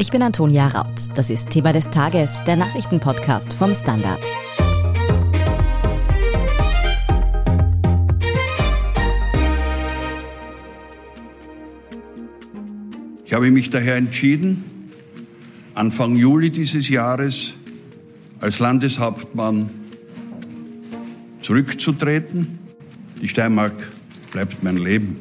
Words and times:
Ich 0.00 0.10
bin 0.10 0.22
Antonia 0.22 0.66
Raut. 0.66 1.10
Das 1.14 1.28
ist 1.28 1.50
Thema 1.50 1.74
des 1.74 1.90
Tages, 1.90 2.42
der 2.46 2.56
Nachrichtenpodcast 2.56 3.52
vom 3.52 3.74
Standard. 3.74 4.18
Ich 13.26 13.34
habe 13.34 13.50
mich 13.50 13.68
daher 13.68 13.96
entschieden, 13.96 14.90
Anfang 15.74 16.16
Juli 16.16 16.48
dieses 16.48 16.88
Jahres 16.88 17.52
als 18.40 18.58
Landeshauptmann 18.58 19.70
zurückzutreten. 21.42 22.58
Die 23.20 23.28
Steiermark 23.28 23.74
bleibt 24.32 24.62
mein 24.62 24.78
Leben. 24.78 25.18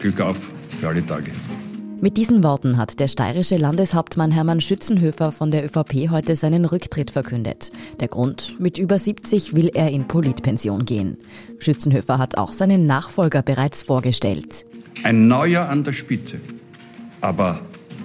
Glück 0.00 0.20
auf 0.20 0.50
für 0.78 0.88
alle 0.88 1.06
Tage. 1.06 1.30
Mit 2.04 2.16
diesen 2.16 2.42
Worten 2.42 2.78
hat 2.78 2.98
der 2.98 3.06
steirische 3.06 3.56
Landeshauptmann 3.58 4.32
Hermann 4.32 4.60
Schützenhöfer 4.60 5.30
von 5.30 5.52
der 5.52 5.64
ÖVP 5.64 6.10
heute 6.10 6.34
seinen 6.34 6.64
Rücktritt 6.64 7.12
verkündet. 7.12 7.70
Der 8.00 8.08
Grund, 8.08 8.58
mit 8.58 8.76
über 8.76 8.98
70 8.98 9.54
will 9.54 9.70
er 9.72 9.88
in 9.88 10.08
Politpension 10.08 10.84
gehen. 10.84 11.18
Schützenhöfer 11.60 12.18
hat 12.18 12.36
auch 12.36 12.50
seinen 12.50 12.86
Nachfolger 12.86 13.42
bereits 13.42 13.84
vorgestellt. 13.84 14.66
Ein 15.04 15.28
Neuer 15.28 15.68
an 15.68 15.84
der 15.84 15.92
Spitze, 15.92 16.40
aber 17.20 17.60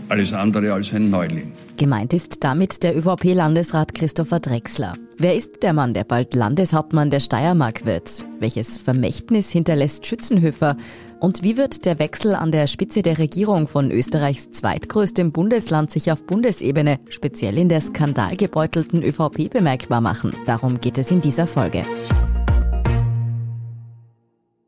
alles 0.09 0.31
andere 0.31 0.73
als 0.73 0.93
ein 0.93 1.09
Neuling. 1.09 1.53
Gemeint 1.77 2.13
ist 2.13 2.43
damit 2.43 2.83
der 2.83 2.95
ÖVP-Landesrat 2.95 3.95
Christopher 3.95 4.39
Drexler. 4.39 4.93
Wer 5.17 5.35
ist 5.35 5.63
der 5.63 5.73
Mann, 5.73 5.95
der 5.95 6.03
bald 6.03 6.35
Landeshauptmann 6.35 7.09
der 7.09 7.19
Steiermark 7.19 7.85
wird? 7.85 8.25
Welches 8.39 8.77
Vermächtnis 8.77 9.51
hinterlässt 9.51 10.05
Schützenhöfer? 10.05 10.77
Und 11.19 11.41
wie 11.41 11.57
wird 11.57 11.85
der 11.85 11.97
Wechsel 11.97 12.35
an 12.35 12.51
der 12.51 12.67
Spitze 12.67 13.01
der 13.01 13.17
Regierung 13.17 13.67
von 13.67 13.89
Österreichs 13.89 14.51
zweitgrößtem 14.51 15.31
Bundesland 15.31 15.89
sich 15.89 16.11
auf 16.11 16.23
Bundesebene, 16.23 16.99
speziell 17.09 17.57
in 17.57 17.69
der 17.69 17.81
skandalgebeutelten 17.81 19.01
ÖVP, 19.01 19.49
bemerkbar 19.51 19.99
machen? 19.99 20.35
Darum 20.45 20.79
geht 20.79 20.99
es 20.99 21.09
in 21.09 21.21
dieser 21.21 21.47
Folge. 21.47 21.85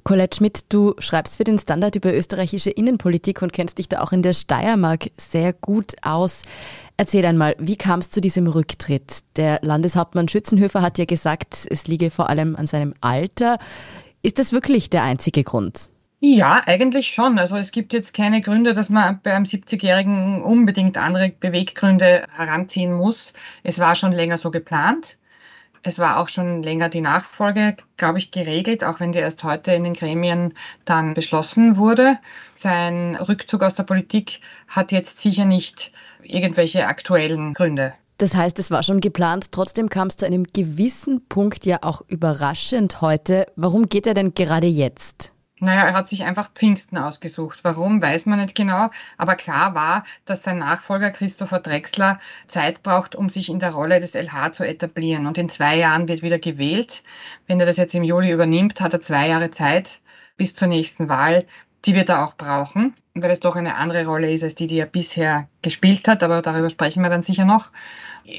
Colette 0.04 0.38
Schmidt, 0.38 0.62
du 0.70 0.96
schreibst 0.98 1.38
für 1.38 1.44
den 1.44 1.60
Standard 1.60 1.96
über 1.96 2.12
österreichische 2.12 2.72
Innenpolitik 2.72 3.44
und 3.44 3.54
kennst 3.54 3.78
dich 3.78 3.88
da 3.88 4.02
auch 4.02 4.12
in 4.12 4.24
der 4.24 4.34
Steiermark 4.34 5.12
sehr 5.18 5.54
gut 5.54 5.94
aus. 6.02 6.42
Erzähl 6.98 7.28
einmal, 7.28 7.56
wie 7.60 7.76
kam 7.76 8.00
es 8.00 8.10
zu 8.10 8.22
diesem 8.22 8.48
Rücktritt? 8.48 9.20
Der 9.36 9.60
Landeshauptmann 9.62 10.28
Schützenhöfer 10.28 10.82
hat 10.82 10.98
ja 10.98 11.06
gesagt, 11.06 11.68
es 11.70 11.86
liege 11.86 12.10
vor 12.10 12.28
allem 12.28 12.56
an 12.56 12.66
seinem 12.66 12.96
Alter. 13.02 13.60
Ist 14.24 14.40
das 14.40 14.52
wirklich 14.52 14.90
der 14.90 15.04
einzige 15.04 15.44
Grund? 15.44 15.92
Ja, 16.22 16.62
eigentlich 16.66 17.08
schon. 17.08 17.40
Also 17.40 17.56
es 17.56 17.72
gibt 17.72 17.94
jetzt 17.94 18.14
keine 18.14 18.42
Gründe, 18.42 18.74
dass 18.74 18.90
man 18.90 19.22
bei 19.24 19.34
einem 19.34 19.46
70-Jährigen 19.46 20.44
unbedingt 20.44 20.98
andere 20.98 21.30
Beweggründe 21.30 22.26
heranziehen 22.36 22.94
muss. 22.94 23.34
Es 23.64 23.80
war 23.80 23.96
schon 23.96 24.12
länger 24.12 24.38
so 24.38 24.52
geplant. 24.52 25.18
Es 25.82 25.98
war 25.98 26.18
auch 26.20 26.28
schon 26.28 26.62
länger 26.62 26.90
die 26.90 27.00
Nachfolge, 27.00 27.78
glaube 27.96 28.18
ich, 28.18 28.32
geregelt, 28.32 28.84
auch 28.84 29.00
wenn 29.00 29.14
die 29.14 29.20
erst 29.20 29.46
heute 29.46 29.72
in 29.72 29.86
den 29.86 29.94
Gremien 29.94 30.54
dann 30.84 31.14
beschlossen 31.14 31.78
wurde. 31.78 32.20
Sein 32.58 33.16
Rückzug 33.16 33.64
aus 33.64 33.76
der 33.76 33.84
Politik 33.84 34.42
hat 34.68 34.92
jetzt 34.92 35.22
sicher 35.22 35.46
nicht 35.46 35.94
irgendwelche 36.22 36.86
aktuellen 36.88 37.54
Gründe. 37.54 37.94
Das 38.18 38.36
heißt, 38.36 38.60
es 38.60 38.72
war 38.72 38.84
schon 38.84 39.00
geplant, 39.00 39.54
trotzdem 39.54 39.88
kam 39.88 40.10
es 40.10 40.18
zu 40.18 40.26
einem 40.26 40.44
gewissen 40.44 41.26
Punkt 41.30 41.66
ja 41.66 41.80
auch 41.82 42.02
überraschend 42.10 43.00
heute. 43.00 43.46
Warum 43.56 43.88
geht 43.88 44.06
er 44.06 44.14
denn 44.14 44.34
gerade 44.34 44.68
jetzt? 44.68 45.32
Naja, 45.62 45.86
er 45.88 45.94
hat 45.94 46.08
sich 46.08 46.24
einfach 46.24 46.52
Pfingsten 46.54 46.98
ausgesucht. 46.98 47.60
Warum, 47.64 48.02
weiß 48.02 48.26
man 48.28 48.40
nicht 48.40 48.56
genau. 48.56 48.90
Aber 49.18 49.36
klar 49.36 49.76
war, 49.76 50.04
dass 50.26 50.44
sein 50.44 50.60
Nachfolger 50.60 51.12
Christopher 51.12 51.60
Drexler 51.60 52.18
Zeit 52.48 52.82
braucht, 52.82 53.16
um 53.16 53.30
sich 53.30 53.50
in 53.50 53.60
der 53.60 53.72
Rolle 53.72 54.00
des 54.00 54.14
LH 54.14 54.54
zu 54.54 54.64
etablieren. 54.66 55.28
Und 55.28 55.38
in 55.38 55.50
zwei 55.50 55.78
Jahren 55.78 56.08
wird 56.08 56.22
wieder 56.22 56.40
gewählt. 56.40 57.04
Wenn 57.48 57.60
er 57.60 57.66
das 57.66 57.78
jetzt 57.78 57.94
im 57.94 58.04
Juli 58.04 58.32
übernimmt, 58.32 58.80
hat 58.80 58.94
er 58.94 59.02
zwei 59.02 59.28
Jahre 59.28 59.52
Zeit 59.52 60.00
bis 60.38 60.56
zur 60.56 60.70
nächsten 60.70 61.10
Wahl. 61.10 61.46
Die 61.86 61.96
wird 61.96 62.10
er 62.10 62.24
auch 62.24 62.36
brauchen, 62.36 62.94
weil 63.14 63.32
es 63.32 63.40
doch 63.40 63.56
eine 63.56 63.76
andere 63.76 64.06
Rolle 64.06 64.32
ist 64.32 64.44
als 64.44 64.56
die, 64.56 64.68
die 64.68 64.80
er 64.80 64.86
bisher 64.86 65.48
gespielt 65.62 66.08
hat. 66.08 66.24
Aber 66.24 66.42
darüber 66.42 66.70
sprechen 66.70 67.04
wir 67.04 67.10
dann 67.10 67.24
sicher 67.24 67.46
noch. 67.46 67.72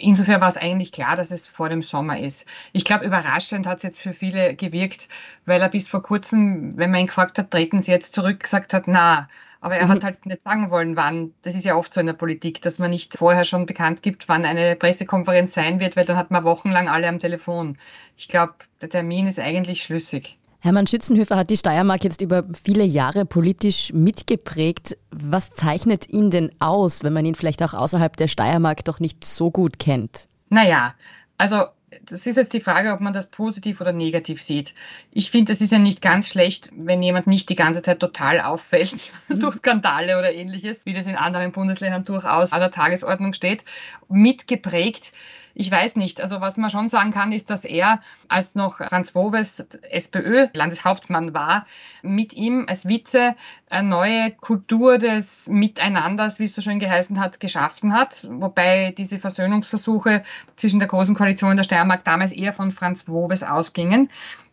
Insofern 0.00 0.40
war 0.40 0.48
es 0.48 0.56
eigentlich 0.56 0.92
klar, 0.92 1.16
dass 1.16 1.30
es 1.30 1.48
vor 1.48 1.68
dem 1.68 1.82
Sommer 1.82 2.20
ist. 2.20 2.46
Ich 2.72 2.84
glaube, 2.84 3.04
überraschend 3.04 3.66
hat 3.66 3.78
es 3.78 3.82
jetzt 3.82 4.00
für 4.00 4.12
viele 4.12 4.54
gewirkt, 4.54 5.08
weil 5.46 5.60
er 5.60 5.68
bis 5.68 5.88
vor 5.88 6.02
kurzem, 6.02 6.76
wenn 6.76 6.90
man 6.90 7.00
ihn 7.00 7.06
gefragt 7.06 7.38
hat, 7.38 7.50
treten 7.50 7.82
Sie 7.82 7.90
jetzt 7.90 8.14
zurück, 8.14 8.40
gesagt 8.40 8.74
hat, 8.74 8.86
na. 8.86 9.28
Aber 9.60 9.76
er 9.76 9.86
mhm. 9.86 9.90
hat 9.90 10.04
halt 10.04 10.26
nicht 10.26 10.42
sagen 10.42 10.70
wollen, 10.70 10.96
wann. 10.96 11.34
Das 11.42 11.54
ist 11.54 11.64
ja 11.64 11.76
oft 11.76 11.92
so 11.92 12.00
in 12.00 12.06
der 12.06 12.14
Politik, 12.14 12.62
dass 12.62 12.78
man 12.78 12.90
nicht 12.90 13.18
vorher 13.18 13.44
schon 13.44 13.66
bekannt 13.66 14.02
gibt, 14.02 14.28
wann 14.28 14.44
eine 14.44 14.76
Pressekonferenz 14.76 15.52
sein 15.52 15.80
wird, 15.80 15.96
weil 15.96 16.06
dann 16.06 16.16
hat 16.16 16.30
man 16.30 16.44
wochenlang 16.44 16.88
alle 16.88 17.08
am 17.08 17.18
Telefon. 17.18 17.76
Ich 18.16 18.28
glaube, 18.28 18.54
der 18.80 18.88
Termin 18.90 19.26
ist 19.26 19.38
eigentlich 19.38 19.82
schlüssig. 19.82 20.39
Hermann 20.62 20.86
Schützenhöfer 20.86 21.36
hat 21.36 21.48
die 21.48 21.56
Steiermark 21.56 22.04
jetzt 22.04 22.20
über 22.20 22.44
viele 22.62 22.84
Jahre 22.84 23.24
politisch 23.24 23.92
mitgeprägt. 23.94 24.96
Was 25.10 25.50
zeichnet 25.50 26.10
ihn 26.10 26.30
denn 26.30 26.52
aus, 26.58 27.02
wenn 27.02 27.14
man 27.14 27.24
ihn 27.24 27.34
vielleicht 27.34 27.62
auch 27.62 27.72
außerhalb 27.72 28.14
der 28.16 28.28
Steiermark 28.28 28.84
doch 28.84 29.00
nicht 29.00 29.24
so 29.24 29.50
gut 29.50 29.78
kennt? 29.78 30.28
Naja, 30.50 30.94
also 31.38 31.64
das 32.04 32.26
ist 32.26 32.36
jetzt 32.36 32.52
die 32.52 32.60
Frage, 32.60 32.92
ob 32.92 33.00
man 33.00 33.12
das 33.12 33.30
positiv 33.30 33.80
oder 33.80 33.92
negativ 33.92 34.42
sieht. 34.42 34.74
Ich 35.10 35.30
finde, 35.30 35.52
es 35.52 35.60
ist 35.60 35.72
ja 35.72 35.78
nicht 35.78 36.02
ganz 36.02 36.28
schlecht, 36.28 36.70
wenn 36.76 37.02
jemand 37.02 37.26
nicht 37.26 37.48
die 37.48 37.54
ganze 37.54 37.82
Zeit 37.82 38.00
total 38.00 38.40
auffällt 38.40 39.12
mhm. 39.28 39.40
durch 39.40 39.56
Skandale 39.56 40.18
oder 40.18 40.32
ähnliches, 40.32 40.86
wie 40.86 40.92
das 40.92 41.06
in 41.06 41.16
anderen 41.16 41.52
Bundesländern 41.52 42.04
durchaus 42.04 42.52
an 42.52 42.60
der 42.60 42.70
Tagesordnung 42.70 43.32
steht, 43.32 43.64
mitgeprägt 44.08 45.12
ich 45.60 45.70
weiß 45.70 45.96
nicht. 45.96 46.22
Also 46.22 46.40
was 46.40 46.56
man 46.56 46.70
schon 46.70 46.88
sagen 46.88 47.10
kann, 47.10 47.32
ist, 47.32 47.50
dass 47.50 47.66
er, 47.66 48.00
als 48.28 48.54
noch 48.54 48.78
Franz 48.78 49.14
Woves 49.14 49.62
SPÖ-Landeshauptmann 49.90 51.34
war, 51.34 51.66
mit 52.02 52.32
ihm 52.32 52.64
als 52.66 52.88
Vize 52.88 53.36
eine 53.68 53.86
neue 53.86 54.30
Kultur 54.30 54.96
des 54.96 55.48
Miteinanders, 55.48 56.38
wie 56.38 56.44
es 56.44 56.54
so 56.54 56.62
schön 56.62 56.78
geheißen 56.78 57.20
hat, 57.20 57.40
geschaffen 57.40 57.92
hat. 57.92 58.26
Wobei 58.30 58.94
diese 58.96 59.18
Versöhnungsversuche 59.18 60.22
zwischen 60.56 60.78
der 60.78 60.88
Großen 60.88 61.14
Koalition 61.14 61.50
und 61.50 61.56
der 61.58 61.64
Steiermark 61.64 62.04
damals 62.04 62.32
eher 62.32 62.54
von 62.54 62.70
Franz 62.70 63.06
Woves 63.06 63.42
ausgingen. 63.42 64.08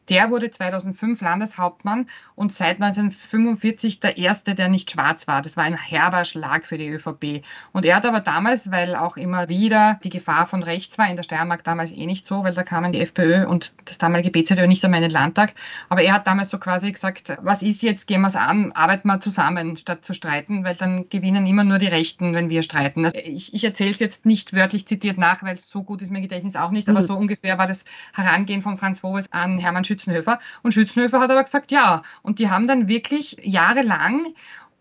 Der 0.09 0.29
wurde 0.29 0.50
2005 0.50 1.19
Landeshauptmann 1.19 2.07
und 2.35 2.53
seit 2.53 2.81
1945 2.81 4.00
der 4.00 4.18
erste, 4.18 4.56
der 4.56 4.69
nicht 4.69 4.91
schwarz 4.91 5.28
war. 5.28 5.41
Das 5.41 5.57
war 5.57 5.66
ein 5.66 5.75
herber 5.75 6.23
Schlag 6.23 6.66
für 6.66 6.78
die 6.78 6.88
ÖVP. 6.88 7.44
Und 7.73 7.84
er 7.84 7.97
hat 7.97 8.06
aber 8.06 8.22
damals, 8.22 8.72
weil 8.72 8.95
auch 8.95 9.18
immer 9.18 9.50
wieder 9.50 10.00
die 10.03 10.09
Gefahr 10.09 10.45
von 10.45 10.63
rechts 10.63 10.97
war, 10.97 11.09
in 11.09 11.18
der 11.18 11.23
Steiermark 11.23 11.63
damals 11.63 11.91
eh 11.91 12.06
nicht 12.06 12.25
so, 12.25 12.44
weil 12.44 12.53
da 12.53 12.63
kamen 12.63 12.94
die 12.94 13.01
FPÖ 13.01 13.45
und 13.47 13.73
das 13.85 13.97
damalige 13.97 14.31
BZÖ 14.31 14.68
nicht 14.68 14.84
einmal 14.85 15.01
in 15.01 15.09
den 15.09 15.12
Landtag. 15.12 15.53
Aber 15.90 16.01
er 16.01 16.13
hat 16.13 16.25
damals 16.25 16.50
so 16.50 16.57
quasi 16.57 16.91
gesagt, 16.91 17.38
was 17.41 17.62
ist 17.62 17.84
jetzt, 17.84 18.07
gehen 18.07 18.22
wir 18.22 18.28
es 18.28 18.35
an, 18.35 18.72
arbeiten 18.72 19.07
wir 19.07 19.19
zusammen, 19.19 19.75
statt 19.75 20.06
zu 20.06 20.13
streiten, 20.13 20.63
weil 20.63 20.75
dann 20.75 21.09
gewinnen 21.09 21.45
immer 21.45 21.66
nur 21.66 21.79
die 21.79 21.88
Rechten, 21.88 22.34
wenn 22.34 22.50
wir 22.50 22.63
streiten. 22.63 23.03
Also 23.03 23.18
ich, 23.18 23.53
ich 23.53 23.63
erzähle 23.63 23.91
es 23.91 24.00
jetzt 24.00 24.25
nicht 24.25 24.53
wörtlich 24.53 24.88
zitiert 24.88 25.18
nach, 25.18 25.44
weil 25.44 25.53
es 25.53 25.69
so 25.69 25.84
gut 25.84 26.01
ist 26.01 26.12
mein 26.12 26.22
Gedächtnis 26.22 26.56
auch 26.56 26.72
nicht, 26.72 26.88
aber 26.88 27.01
mhm. 27.01 27.07
so 27.07 27.16
ungefähr 27.16 27.57
war 27.57 27.68
das 27.68 27.84
Herangehen 28.13 28.62
von 28.62 28.78
Franz 28.78 29.03
Woves 29.03 29.31
an 29.31 29.59
Hermann 29.59 29.84
Schütz 29.84 29.97
Schützenhöfer. 29.97 30.40
Und 30.63 30.74
Schützenhöfer 30.74 31.19
hat 31.19 31.31
aber 31.31 31.44
gesagt, 31.44 31.72
ja. 31.72 32.02
Und 32.22 32.40
die 32.40 32.50
haben 32.50 32.68
dann 32.68 32.88
wirklich 32.88 33.38
jahrelang 33.41 34.25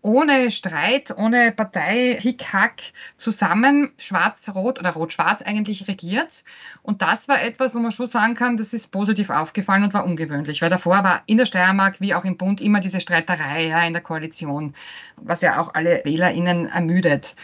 ohne 0.03 0.51
Streit, 0.51 1.11
ohne 1.17 1.51
Partei, 1.51 2.17
Hickhack 2.21 2.81
zusammen 3.17 3.91
schwarz-rot 3.97 4.79
oder 4.79 4.91
rot-schwarz 4.91 5.41
eigentlich 5.41 5.87
regiert. 5.87 6.43
Und 6.83 7.01
das 7.01 7.27
war 7.27 7.41
etwas, 7.41 7.73
wo 7.73 7.79
man 7.79 7.91
schon 7.91 8.05
sagen 8.05 8.35
kann, 8.35 8.57
das 8.57 8.73
ist 8.73 8.91
positiv 8.91 9.31
aufgefallen 9.31 9.83
und 9.83 9.93
war 9.93 10.05
ungewöhnlich, 10.05 10.61
weil 10.61 10.69
davor 10.69 11.03
war 11.03 11.23
in 11.25 11.37
der 11.37 11.45
Steiermark 11.45 11.99
wie 11.99 12.13
auch 12.13 12.23
im 12.23 12.37
Bund 12.37 12.61
immer 12.61 12.79
diese 12.79 13.01
Streiterei 13.01 13.67
ja, 13.67 13.85
in 13.85 13.93
der 13.93 14.03
Koalition, 14.03 14.75
was 15.17 15.41
ja 15.41 15.59
auch 15.59 15.73
alle 15.73 16.01
WählerInnen 16.05 16.67
ermüdet. 16.67 17.35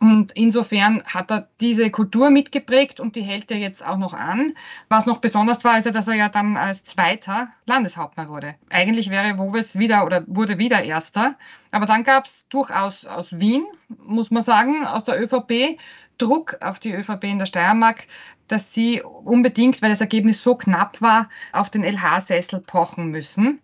Und 0.00 0.32
insofern 0.32 1.02
hat 1.04 1.30
er 1.32 1.48
diese 1.60 1.90
Kultur 1.90 2.30
mitgeprägt 2.30 3.00
und 3.00 3.16
die 3.16 3.22
hält 3.22 3.50
er 3.50 3.56
jetzt 3.56 3.84
auch 3.84 3.96
noch 3.96 4.14
an. 4.14 4.54
Was 4.88 5.06
noch 5.06 5.18
besonders 5.18 5.64
war, 5.64 5.76
ist 5.76 5.86
ja, 5.86 5.90
dass 5.90 6.06
er 6.06 6.14
ja 6.14 6.28
dann 6.28 6.56
als 6.56 6.84
zweiter 6.84 7.48
Landeshauptmann 7.66 8.28
wurde. 8.28 8.54
Eigentlich 8.70 9.10
wäre 9.10 9.38
Woves 9.38 9.78
wieder 9.78 10.06
oder 10.06 10.22
wurde 10.28 10.58
wieder 10.58 10.82
erster. 10.82 11.34
Aber 11.72 11.86
dann 11.86 12.04
gab 12.04 12.26
es 12.26 12.46
durchaus 12.48 13.06
aus 13.06 13.40
Wien, 13.40 13.66
muss 14.04 14.30
man 14.30 14.42
sagen, 14.42 14.86
aus 14.86 15.02
der 15.02 15.20
ÖVP, 15.20 15.78
Druck 16.16 16.58
auf 16.60 16.78
die 16.78 16.92
ÖVP 16.92 17.24
in 17.24 17.38
der 17.38 17.46
Steiermark, 17.46 18.06
dass 18.46 18.72
sie 18.72 19.02
unbedingt, 19.02 19.82
weil 19.82 19.90
das 19.90 20.00
Ergebnis 20.00 20.42
so 20.42 20.54
knapp 20.56 21.00
war, 21.00 21.28
auf 21.52 21.70
den 21.70 21.84
LH-Sessel 21.84 22.60
pochen 22.60 23.10
müssen. 23.10 23.60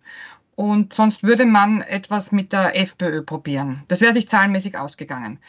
Und 0.55 0.93
sonst 0.93 1.23
würde 1.23 1.45
man 1.45 1.81
etwas 1.81 2.31
mit 2.31 2.53
der 2.53 2.79
FPÖ 2.79 3.23
probieren. 3.23 3.83
Das 3.89 3.99
wäre 3.99 4.13
sich 4.13 4.29
zahlenmäßig 4.29 4.77
ausgegangen. 4.77 5.39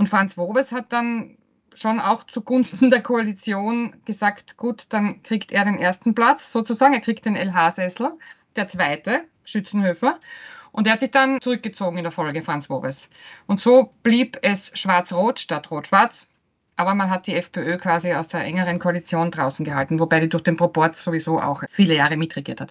Und 0.00 0.06
Franz 0.08 0.38
Wobes 0.38 0.72
hat 0.72 0.94
dann 0.94 1.36
schon 1.74 2.00
auch 2.00 2.24
zugunsten 2.24 2.88
der 2.88 3.02
Koalition 3.02 3.96
gesagt, 4.06 4.56
gut, 4.56 4.86
dann 4.88 5.22
kriegt 5.22 5.52
er 5.52 5.66
den 5.66 5.76
ersten 5.76 6.14
Platz 6.14 6.52
sozusagen, 6.52 6.94
er 6.94 7.02
kriegt 7.02 7.26
den 7.26 7.36
LH-Sessel, 7.36 8.12
der 8.56 8.66
zweite, 8.66 9.24
Schützenhöfer. 9.44 10.18
Und 10.72 10.86
er 10.86 10.94
hat 10.94 11.00
sich 11.00 11.10
dann 11.10 11.38
zurückgezogen 11.42 11.98
in 11.98 12.04
der 12.04 12.12
Folge, 12.12 12.40
Franz 12.40 12.70
Wobes. 12.70 13.10
Und 13.46 13.60
so 13.60 13.92
blieb 14.02 14.38
es 14.40 14.72
schwarz-rot 14.72 15.38
statt 15.38 15.70
rot-schwarz. 15.70 16.30
Aber 16.76 16.94
man 16.94 17.10
hat 17.10 17.26
die 17.26 17.34
FPÖ 17.34 17.76
quasi 17.76 18.14
aus 18.14 18.28
der 18.28 18.40
engeren 18.40 18.78
Koalition 18.78 19.30
draußen 19.30 19.66
gehalten, 19.66 20.00
wobei 20.00 20.20
die 20.20 20.30
durch 20.30 20.44
den 20.44 20.56
Proport 20.56 20.96
sowieso 20.96 21.38
auch 21.38 21.62
viele 21.68 21.94
Jahre 21.94 22.16
mitregiert 22.16 22.62
hat. 22.62 22.70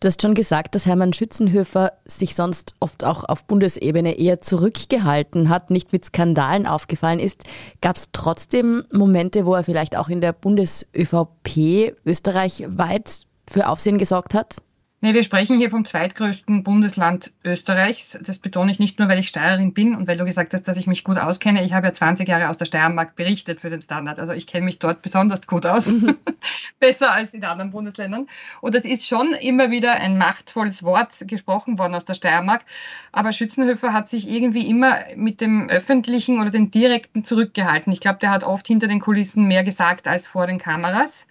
Du 0.00 0.06
hast 0.06 0.22
schon 0.22 0.34
gesagt, 0.34 0.76
dass 0.76 0.86
Hermann 0.86 1.12
Schützenhöfer 1.12 1.92
sich 2.04 2.36
sonst 2.36 2.74
oft 2.78 3.02
auch 3.02 3.24
auf 3.24 3.46
Bundesebene 3.46 4.16
eher 4.16 4.40
zurückgehalten 4.40 5.48
hat, 5.48 5.70
nicht 5.70 5.92
mit 5.92 6.04
Skandalen 6.04 6.66
aufgefallen 6.66 7.18
ist. 7.18 7.42
Gab 7.80 7.96
es 7.96 8.10
trotzdem 8.12 8.84
Momente, 8.92 9.44
wo 9.44 9.54
er 9.54 9.64
vielleicht 9.64 9.96
auch 9.96 10.08
in 10.08 10.20
der 10.20 10.32
Bundes-ÖVP 10.32 11.96
österreichweit 12.04 13.22
für 13.50 13.68
Aufsehen 13.68 13.98
gesorgt 13.98 14.34
hat? 14.34 14.58
Nee, 15.00 15.14
wir 15.14 15.22
sprechen 15.22 15.58
hier 15.58 15.70
vom 15.70 15.84
zweitgrößten 15.84 16.64
Bundesland 16.64 17.32
Österreichs. 17.44 18.18
Das 18.20 18.40
betone 18.40 18.72
ich 18.72 18.80
nicht 18.80 18.98
nur, 18.98 19.06
weil 19.06 19.20
ich 19.20 19.28
Steirerin 19.28 19.72
bin 19.72 19.94
und 19.94 20.08
weil 20.08 20.18
du 20.18 20.24
gesagt 20.24 20.54
hast, 20.54 20.66
dass 20.66 20.76
ich 20.76 20.88
mich 20.88 21.04
gut 21.04 21.18
auskenne. 21.18 21.64
Ich 21.64 21.72
habe 21.72 21.86
ja 21.86 21.92
20 21.92 22.28
Jahre 22.28 22.48
aus 22.48 22.58
der 22.58 22.64
Steiermark 22.64 23.14
berichtet 23.14 23.60
für 23.60 23.70
den 23.70 23.80
Standard. 23.80 24.18
Also 24.18 24.32
ich 24.32 24.48
kenne 24.48 24.64
mich 24.64 24.80
dort 24.80 25.00
besonders 25.00 25.46
gut 25.46 25.66
aus. 25.66 25.86
Mhm. 25.86 26.16
Besser 26.80 27.12
als 27.12 27.32
in 27.32 27.44
anderen 27.44 27.70
Bundesländern. 27.70 28.26
Und 28.60 28.74
das 28.74 28.84
ist 28.84 29.06
schon 29.06 29.34
immer 29.34 29.70
wieder 29.70 29.94
ein 29.94 30.18
machtvolles 30.18 30.82
Wort 30.82 31.12
gesprochen 31.28 31.78
worden 31.78 31.94
aus 31.94 32.04
der 32.04 32.14
Steiermark. 32.14 32.64
Aber 33.12 33.30
Schützenhöfer 33.30 33.92
hat 33.92 34.08
sich 34.08 34.28
irgendwie 34.28 34.66
immer 34.68 34.96
mit 35.14 35.40
dem 35.40 35.70
öffentlichen 35.70 36.40
oder 36.40 36.50
dem 36.50 36.72
direkten 36.72 37.24
zurückgehalten. 37.24 37.92
Ich 37.92 38.00
glaube, 38.00 38.18
der 38.18 38.30
hat 38.30 38.42
oft 38.42 38.66
hinter 38.66 38.88
den 38.88 38.98
Kulissen 38.98 39.46
mehr 39.46 39.62
gesagt 39.62 40.08
als 40.08 40.26
vor 40.26 40.48
den 40.48 40.58
Kameras. 40.58 41.28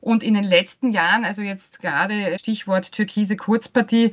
Und 0.00 0.22
in 0.22 0.34
den 0.34 0.44
letzten 0.44 0.92
Jahren, 0.92 1.24
also 1.24 1.42
jetzt 1.42 1.80
gerade 1.80 2.38
Stichwort 2.38 2.92
türkise 2.92 3.36
Kurzpartie, 3.36 4.12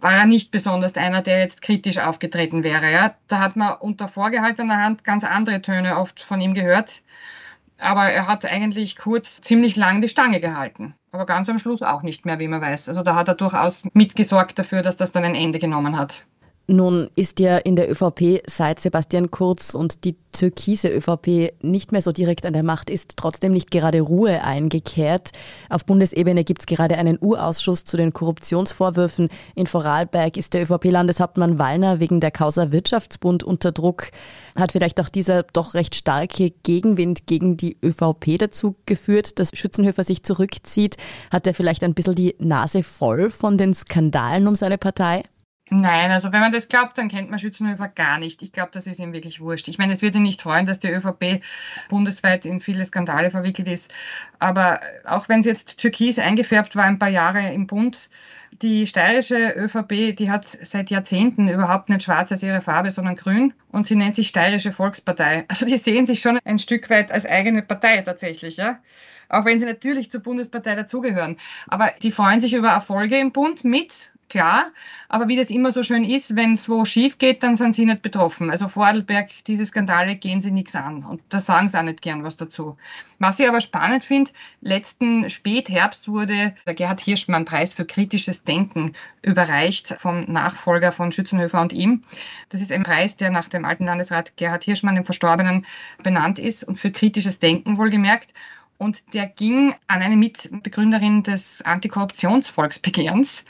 war 0.00 0.12
er 0.12 0.26
nicht 0.26 0.50
besonders 0.50 0.96
einer, 0.96 1.22
der 1.22 1.40
jetzt 1.40 1.62
kritisch 1.62 1.98
aufgetreten 1.98 2.62
wäre. 2.62 2.90
Ja. 2.90 3.14
Da 3.28 3.40
hat 3.40 3.56
man 3.56 3.74
unter 3.74 4.08
vorgehaltener 4.08 4.82
Hand 4.82 5.04
ganz 5.04 5.24
andere 5.24 5.62
Töne 5.62 5.98
oft 5.98 6.20
von 6.20 6.40
ihm 6.40 6.54
gehört. 6.54 7.02
Aber 7.78 8.10
er 8.10 8.26
hat 8.26 8.46
eigentlich 8.46 8.96
kurz 8.96 9.40
ziemlich 9.42 9.76
lang 9.76 10.00
die 10.00 10.08
Stange 10.08 10.40
gehalten. 10.40 10.94
Aber 11.12 11.26
ganz 11.26 11.48
am 11.48 11.58
Schluss 11.58 11.82
auch 11.82 12.02
nicht 12.02 12.24
mehr, 12.24 12.38
wie 12.38 12.48
man 12.48 12.60
weiß. 12.60 12.88
Also 12.88 13.02
da 13.02 13.14
hat 13.14 13.28
er 13.28 13.34
durchaus 13.34 13.84
mitgesorgt 13.92 14.58
dafür, 14.58 14.82
dass 14.82 14.96
das 14.96 15.12
dann 15.12 15.24
ein 15.24 15.34
Ende 15.34 15.58
genommen 15.58 15.98
hat. 15.98 16.24
Nun 16.68 17.08
ist 17.14 17.38
ja 17.38 17.58
in 17.58 17.76
der 17.76 17.88
ÖVP 17.88 18.42
seit 18.48 18.80
Sebastian 18.80 19.30
Kurz 19.30 19.72
und 19.72 20.02
die 20.04 20.16
türkise 20.32 20.88
ÖVP 20.88 21.52
nicht 21.62 21.92
mehr 21.92 22.02
so 22.02 22.10
direkt 22.10 22.44
an 22.44 22.52
der 22.54 22.64
Macht 22.64 22.90
ist, 22.90 23.12
trotzdem 23.16 23.52
nicht 23.52 23.70
gerade 23.70 24.00
Ruhe 24.00 24.42
eingekehrt. 24.42 25.30
Auf 25.70 25.86
Bundesebene 25.86 26.42
gibt 26.42 26.62
es 26.62 26.66
gerade 26.66 26.98
einen 26.98 27.18
U-Ausschuss 27.20 27.84
zu 27.84 27.96
den 27.96 28.12
Korruptionsvorwürfen. 28.12 29.28
In 29.54 29.68
Vorarlberg 29.68 30.36
ist 30.36 30.54
der 30.54 30.62
ÖVP-Landeshauptmann 30.62 31.60
Wallner 31.60 32.00
wegen 32.00 32.20
der 32.20 32.32
Causa 32.32 32.72
Wirtschaftsbund 32.72 33.44
unter 33.44 33.70
Druck. 33.70 34.08
Hat 34.56 34.72
vielleicht 34.72 35.00
auch 35.00 35.08
dieser 35.08 35.44
doch 35.44 35.74
recht 35.74 35.94
starke 35.94 36.50
Gegenwind 36.64 37.28
gegen 37.28 37.56
die 37.56 37.76
ÖVP 37.80 38.38
dazu 38.38 38.74
geführt, 38.86 39.38
dass 39.38 39.50
Schützenhöfer 39.54 40.02
sich 40.02 40.24
zurückzieht? 40.24 40.96
Hat 41.30 41.46
er 41.46 41.54
vielleicht 41.54 41.84
ein 41.84 41.94
bisschen 41.94 42.16
die 42.16 42.34
Nase 42.40 42.82
voll 42.82 43.30
von 43.30 43.56
den 43.56 43.72
Skandalen 43.72 44.48
um 44.48 44.56
seine 44.56 44.78
Partei? 44.78 45.22
Nein, 45.68 46.12
also 46.12 46.30
wenn 46.30 46.40
man 46.40 46.52
das 46.52 46.68
glaubt, 46.68 46.96
dann 46.96 47.08
kennt 47.08 47.28
man 47.28 47.40
Schützenhöfer 47.40 47.88
gar 47.88 48.18
nicht. 48.18 48.40
Ich 48.40 48.52
glaube, 48.52 48.70
das 48.72 48.86
ist 48.86 49.00
ihm 49.00 49.12
wirklich 49.12 49.40
wurscht. 49.40 49.66
Ich 49.66 49.78
meine, 49.78 49.92
es 49.92 50.00
wird 50.00 50.14
ihn 50.14 50.22
nicht 50.22 50.40
freuen, 50.40 50.64
dass 50.64 50.78
die 50.78 50.86
ÖVP 50.88 51.42
bundesweit 51.88 52.46
in 52.46 52.60
viele 52.60 52.84
Skandale 52.84 53.32
verwickelt 53.32 53.66
ist. 53.66 53.92
Aber 54.38 54.80
auch 55.04 55.28
wenn 55.28 55.40
es 55.40 55.46
jetzt 55.46 55.78
türkis 55.78 56.20
eingefärbt 56.20 56.76
war, 56.76 56.84
ein 56.84 57.00
paar 57.00 57.08
Jahre 57.08 57.52
im 57.52 57.66
Bund, 57.66 58.10
die 58.62 58.86
steirische 58.86 59.54
ÖVP, 59.56 60.14
die 60.16 60.30
hat 60.30 60.44
seit 60.44 60.90
Jahrzehnten 60.90 61.48
überhaupt 61.48 61.88
nicht 61.88 62.04
schwarz 62.04 62.30
als 62.30 62.44
ihre 62.44 62.60
Farbe, 62.60 62.92
sondern 62.92 63.16
grün. 63.16 63.52
Und 63.72 63.88
sie 63.88 63.96
nennt 63.96 64.14
sich 64.14 64.28
Steirische 64.28 64.70
Volkspartei. 64.70 65.46
Also 65.48 65.66
die 65.66 65.78
sehen 65.78 66.06
sich 66.06 66.20
schon 66.20 66.38
ein 66.44 66.60
Stück 66.60 66.88
weit 66.90 67.10
als 67.10 67.26
eigene 67.26 67.62
Partei 67.62 68.02
tatsächlich, 68.02 68.56
ja 68.56 68.78
auch 69.28 69.44
wenn 69.44 69.58
sie 69.58 69.64
natürlich 69.64 70.08
zur 70.08 70.20
Bundespartei 70.20 70.76
dazugehören. 70.76 71.36
Aber 71.66 71.92
die 72.00 72.12
freuen 72.12 72.40
sich 72.40 72.54
über 72.54 72.68
Erfolge 72.68 73.18
im 73.18 73.32
Bund 73.32 73.64
mit 73.64 74.12
klar. 74.28 74.70
Aber 75.08 75.28
wie 75.28 75.36
das 75.36 75.50
immer 75.50 75.72
so 75.72 75.82
schön 75.82 76.04
ist, 76.04 76.34
wenn 76.36 76.54
es 76.54 76.68
wo 76.68 76.84
schief 76.84 77.18
geht, 77.18 77.42
dann 77.42 77.56
sind 77.56 77.74
sie 77.74 77.86
nicht 77.86 78.02
betroffen. 78.02 78.50
Also 78.50 78.68
Vorarlberg, 78.68 79.30
diese 79.46 79.64
Skandale 79.64 80.16
gehen 80.16 80.40
sie 80.40 80.50
nichts 80.50 80.74
an. 80.74 81.04
Und 81.04 81.22
da 81.28 81.38
sagen 81.38 81.68
sie 81.68 81.78
auch 81.78 81.82
nicht 81.82 82.02
gern 82.02 82.24
was 82.24 82.36
dazu. 82.36 82.76
Was 83.18 83.38
ich 83.38 83.48
aber 83.48 83.60
spannend 83.60 84.04
finde, 84.04 84.30
letzten 84.60 85.30
Spätherbst 85.30 86.08
wurde 86.08 86.54
der 86.66 86.74
Gerhard 86.74 87.00
Hirschmann 87.00 87.44
Preis 87.44 87.72
für 87.72 87.84
kritisches 87.84 88.44
Denken 88.44 88.92
überreicht 89.22 89.96
vom 89.98 90.24
Nachfolger 90.30 90.92
von 90.92 91.12
Schützenhöfer 91.12 91.60
und 91.60 91.72
ihm. 91.72 92.04
Das 92.50 92.60
ist 92.60 92.72
ein 92.72 92.82
Preis, 92.82 93.16
der 93.16 93.30
nach 93.30 93.48
dem 93.48 93.64
alten 93.64 93.84
Landesrat 93.84 94.36
Gerhard 94.36 94.64
Hirschmann, 94.64 94.96
dem 94.96 95.04
Verstorbenen, 95.04 95.66
benannt 96.02 96.38
ist 96.38 96.64
und 96.64 96.78
für 96.78 96.90
kritisches 96.90 97.38
Denken 97.38 97.78
wohlgemerkt. 97.78 98.34
Und 98.78 99.14
der 99.14 99.26
ging 99.26 99.74
an 99.86 100.02
eine 100.02 100.16
Mitbegründerin 100.16 101.22
des 101.22 101.62
Antikorruptionsvolksbegehrens 101.62 103.44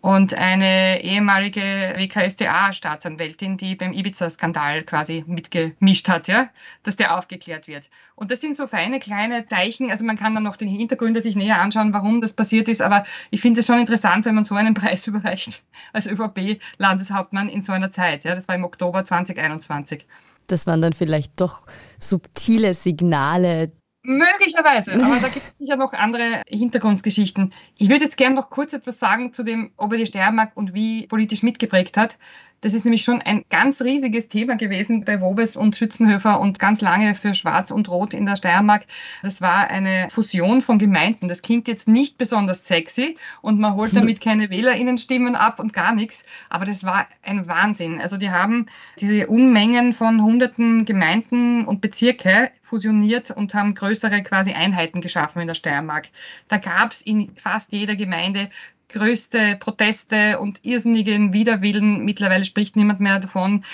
und 0.00 0.34
eine 0.34 1.02
ehemalige 1.02 1.94
WKSDA-Staatsanwältin, 1.96 3.56
die 3.56 3.74
beim 3.74 3.92
Ibiza-Skandal 3.92 4.84
quasi 4.84 5.24
mitgemischt 5.26 6.08
hat, 6.08 6.28
ja, 6.28 6.48
dass 6.84 6.96
der 6.96 7.16
aufgeklärt 7.16 7.66
wird. 7.66 7.90
Und 8.14 8.30
das 8.30 8.40
sind 8.40 8.54
so 8.54 8.68
feine 8.68 9.00
kleine 9.00 9.46
Zeichen. 9.46 9.90
Also 9.90 10.04
man 10.04 10.16
kann 10.16 10.34
dann 10.34 10.44
noch 10.44 10.56
den 10.56 10.68
Hintergründe 10.68 11.20
sich 11.20 11.34
näher 11.34 11.60
anschauen, 11.60 11.92
warum 11.92 12.20
das 12.20 12.32
passiert 12.32 12.68
ist. 12.68 12.80
Aber 12.80 13.04
ich 13.30 13.40
finde 13.40 13.60
es 13.60 13.66
schon 13.66 13.78
interessant, 13.78 14.24
wenn 14.24 14.36
man 14.36 14.44
so 14.44 14.54
einen 14.54 14.74
Preis 14.78 15.06
überreicht 15.06 15.62
als 15.92 16.06
ÖVP-Landeshauptmann 16.06 17.48
in 17.48 17.62
so 17.62 17.72
einer 17.72 17.90
Zeit. 17.90 18.22
Ja, 18.24 18.36
das 18.36 18.46
war 18.46 18.54
im 18.54 18.64
Oktober 18.64 19.04
2021. 19.04 20.06
Das 20.46 20.66
waren 20.66 20.80
dann 20.80 20.94
vielleicht 20.94 21.40
doch 21.40 21.66
subtile 21.98 22.72
Signale, 22.72 23.70
Möglicherweise, 24.08 24.94
aber 24.94 25.20
da 25.20 25.28
gibt 25.28 25.36
es 25.36 25.54
sicher 25.58 25.76
noch 25.76 25.92
andere 25.92 26.42
Hintergrundgeschichten. 26.48 27.52
Ich 27.76 27.90
würde 27.90 28.04
jetzt 28.04 28.16
gerne 28.16 28.36
noch 28.36 28.48
kurz 28.48 28.72
etwas 28.72 28.98
sagen 28.98 29.34
zu 29.34 29.42
dem, 29.42 29.70
ob 29.76 29.92
er 29.92 29.98
die 29.98 30.06
Steiermark 30.06 30.52
und 30.56 30.72
wie 30.72 31.06
politisch 31.06 31.42
mitgeprägt 31.42 31.98
hat. 31.98 32.18
Das 32.60 32.74
ist 32.74 32.84
nämlich 32.84 33.04
schon 33.04 33.22
ein 33.22 33.44
ganz 33.50 33.80
riesiges 33.82 34.28
Thema 34.28 34.56
gewesen 34.56 35.04
bei 35.04 35.20
Wobes 35.20 35.56
und 35.56 35.76
Schützenhöfer 35.76 36.40
und 36.40 36.58
ganz 36.58 36.80
lange 36.80 37.14
für 37.14 37.32
Schwarz 37.32 37.70
und 37.70 37.88
Rot 37.88 38.14
in 38.14 38.26
der 38.26 38.34
Steiermark. 38.34 38.84
Das 39.22 39.40
war 39.40 39.68
eine 39.68 40.08
Fusion 40.10 40.60
von 40.60 40.78
Gemeinden. 40.78 41.28
Das 41.28 41.42
klingt 41.42 41.68
jetzt 41.68 41.86
nicht 41.86 42.18
besonders 42.18 42.66
sexy 42.66 43.16
und 43.42 43.60
man 43.60 43.74
holt 43.74 43.94
damit 43.96 44.20
keine 44.20 44.50
WählerInnenstimmen 44.50 45.36
ab 45.36 45.60
und 45.60 45.72
gar 45.72 45.94
nichts. 45.94 46.24
Aber 46.50 46.64
das 46.64 46.82
war 46.82 47.06
ein 47.22 47.46
Wahnsinn. 47.46 48.00
Also 48.00 48.16
die 48.16 48.30
haben 48.30 48.66
diese 48.98 49.28
Unmengen 49.28 49.92
von 49.92 50.22
hunderten 50.22 50.84
Gemeinden 50.84 51.64
und 51.64 51.80
Bezirke 51.80 52.50
fusioniert 52.60 53.30
und 53.30 53.54
haben 53.54 53.74
größere 53.74 54.22
quasi 54.22 54.52
Einheiten 54.52 55.00
geschaffen 55.00 55.40
in 55.40 55.46
der 55.46 55.54
Steiermark. 55.54 56.08
Da 56.48 56.56
gab 56.56 56.90
es 56.90 57.02
in 57.02 57.34
fast 57.36 57.72
jeder 57.72 57.94
Gemeinde 57.94 58.50
größte 58.88 59.56
Proteste 59.56 60.38
und 60.38 60.64
irrsinnigen 60.64 61.32
Widerwillen. 61.32 62.04
Mittlerweile 62.04 62.44
spricht 62.44 62.76
niemand 62.76 63.00
mehr 63.00 63.18
davon. 63.18 63.64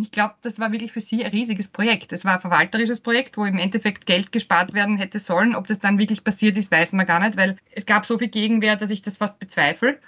Ich 0.00 0.10
glaube, 0.10 0.34
das 0.42 0.58
war 0.58 0.72
wirklich 0.72 0.92
für 0.92 1.00
sie 1.00 1.24
ein 1.24 1.30
riesiges 1.30 1.68
Projekt. 1.68 2.12
Es 2.12 2.24
war 2.24 2.34
ein 2.34 2.40
verwalterisches 2.40 3.00
Projekt, 3.00 3.36
wo 3.36 3.44
im 3.44 3.58
Endeffekt 3.58 4.06
Geld 4.06 4.32
gespart 4.32 4.72
werden 4.72 4.96
hätte 4.96 5.18
sollen. 5.18 5.54
Ob 5.54 5.66
das 5.66 5.80
dann 5.80 5.98
wirklich 5.98 6.24
passiert 6.24 6.56
ist, 6.56 6.70
weiß 6.70 6.92
man 6.92 7.06
gar 7.06 7.20
nicht, 7.20 7.36
weil 7.36 7.56
es 7.72 7.86
gab 7.86 8.06
so 8.06 8.18
viel 8.18 8.28
Gegenwehr, 8.28 8.76
dass 8.76 8.90
ich 8.90 9.02
das 9.02 9.16
fast 9.16 9.38
bezweifle. 9.38 9.98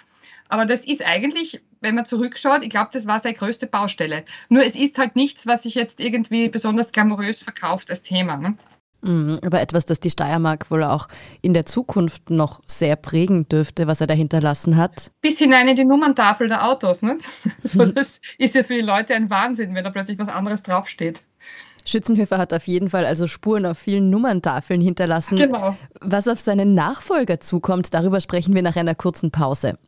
Aber 0.48 0.66
das 0.66 0.84
ist 0.84 1.04
eigentlich, 1.04 1.62
wenn 1.80 1.94
man 1.94 2.04
zurückschaut, 2.04 2.62
ich 2.62 2.70
glaube, 2.70 2.90
das 2.92 3.06
war 3.06 3.18
seine 3.18 3.34
größte 3.34 3.66
Baustelle. 3.66 4.24
Nur 4.48 4.64
es 4.64 4.76
ist 4.76 4.98
halt 4.98 5.16
nichts, 5.16 5.46
was 5.46 5.62
sich 5.62 5.74
jetzt 5.74 5.98
irgendwie 5.98 6.48
besonders 6.48 6.92
glamourös 6.92 7.42
verkauft 7.42 7.90
als 7.90 8.02
Thema. 8.02 8.36
Ne? 8.36 8.56
Mhm, 9.02 9.40
aber 9.44 9.60
etwas, 9.60 9.84
das 9.84 9.98
die 9.98 10.10
Steiermark 10.10 10.70
wohl 10.70 10.84
auch 10.84 11.08
in 11.40 11.54
der 11.54 11.66
Zukunft 11.66 12.30
noch 12.30 12.60
sehr 12.66 12.94
prägen 12.96 13.48
dürfte, 13.48 13.88
was 13.88 14.00
er 14.00 14.06
da 14.06 14.14
hinterlassen 14.14 14.76
hat. 14.76 15.10
Bis 15.20 15.38
hinein 15.38 15.68
in 15.68 15.76
die 15.76 15.84
Nummerntafel 15.84 16.48
der 16.48 16.64
Autos. 16.64 17.02
Ne? 17.02 17.18
So, 17.64 17.84
das 17.84 18.20
ist 18.38 18.54
ja 18.54 18.64
für 18.64 18.74
die 18.74 18.80
Leute 18.80 19.14
ein 19.14 19.30
Wahnsinn, 19.30 19.74
wenn 19.74 19.84
da 19.84 19.90
plötzlich 19.90 20.18
was 20.18 20.28
anderes 20.28 20.62
draufsteht. 20.62 21.22
Schützenhöfer 21.84 22.38
hat 22.38 22.52
auf 22.52 22.66
jeden 22.66 22.90
Fall 22.90 23.04
also 23.04 23.26
Spuren 23.26 23.66
auf 23.66 23.78
vielen 23.78 24.10
Nummerntafeln 24.10 24.80
hinterlassen. 24.80 25.36
Genau. 25.36 25.76
Was 26.00 26.28
auf 26.28 26.40
seinen 26.40 26.74
Nachfolger 26.74 27.40
zukommt, 27.40 27.92
darüber 27.94 28.20
sprechen 28.20 28.54
wir 28.54 28.62
nach 28.62 28.76
einer 28.76 28.94
kurzen 28.94 29.30
Pause. 29.30 29.78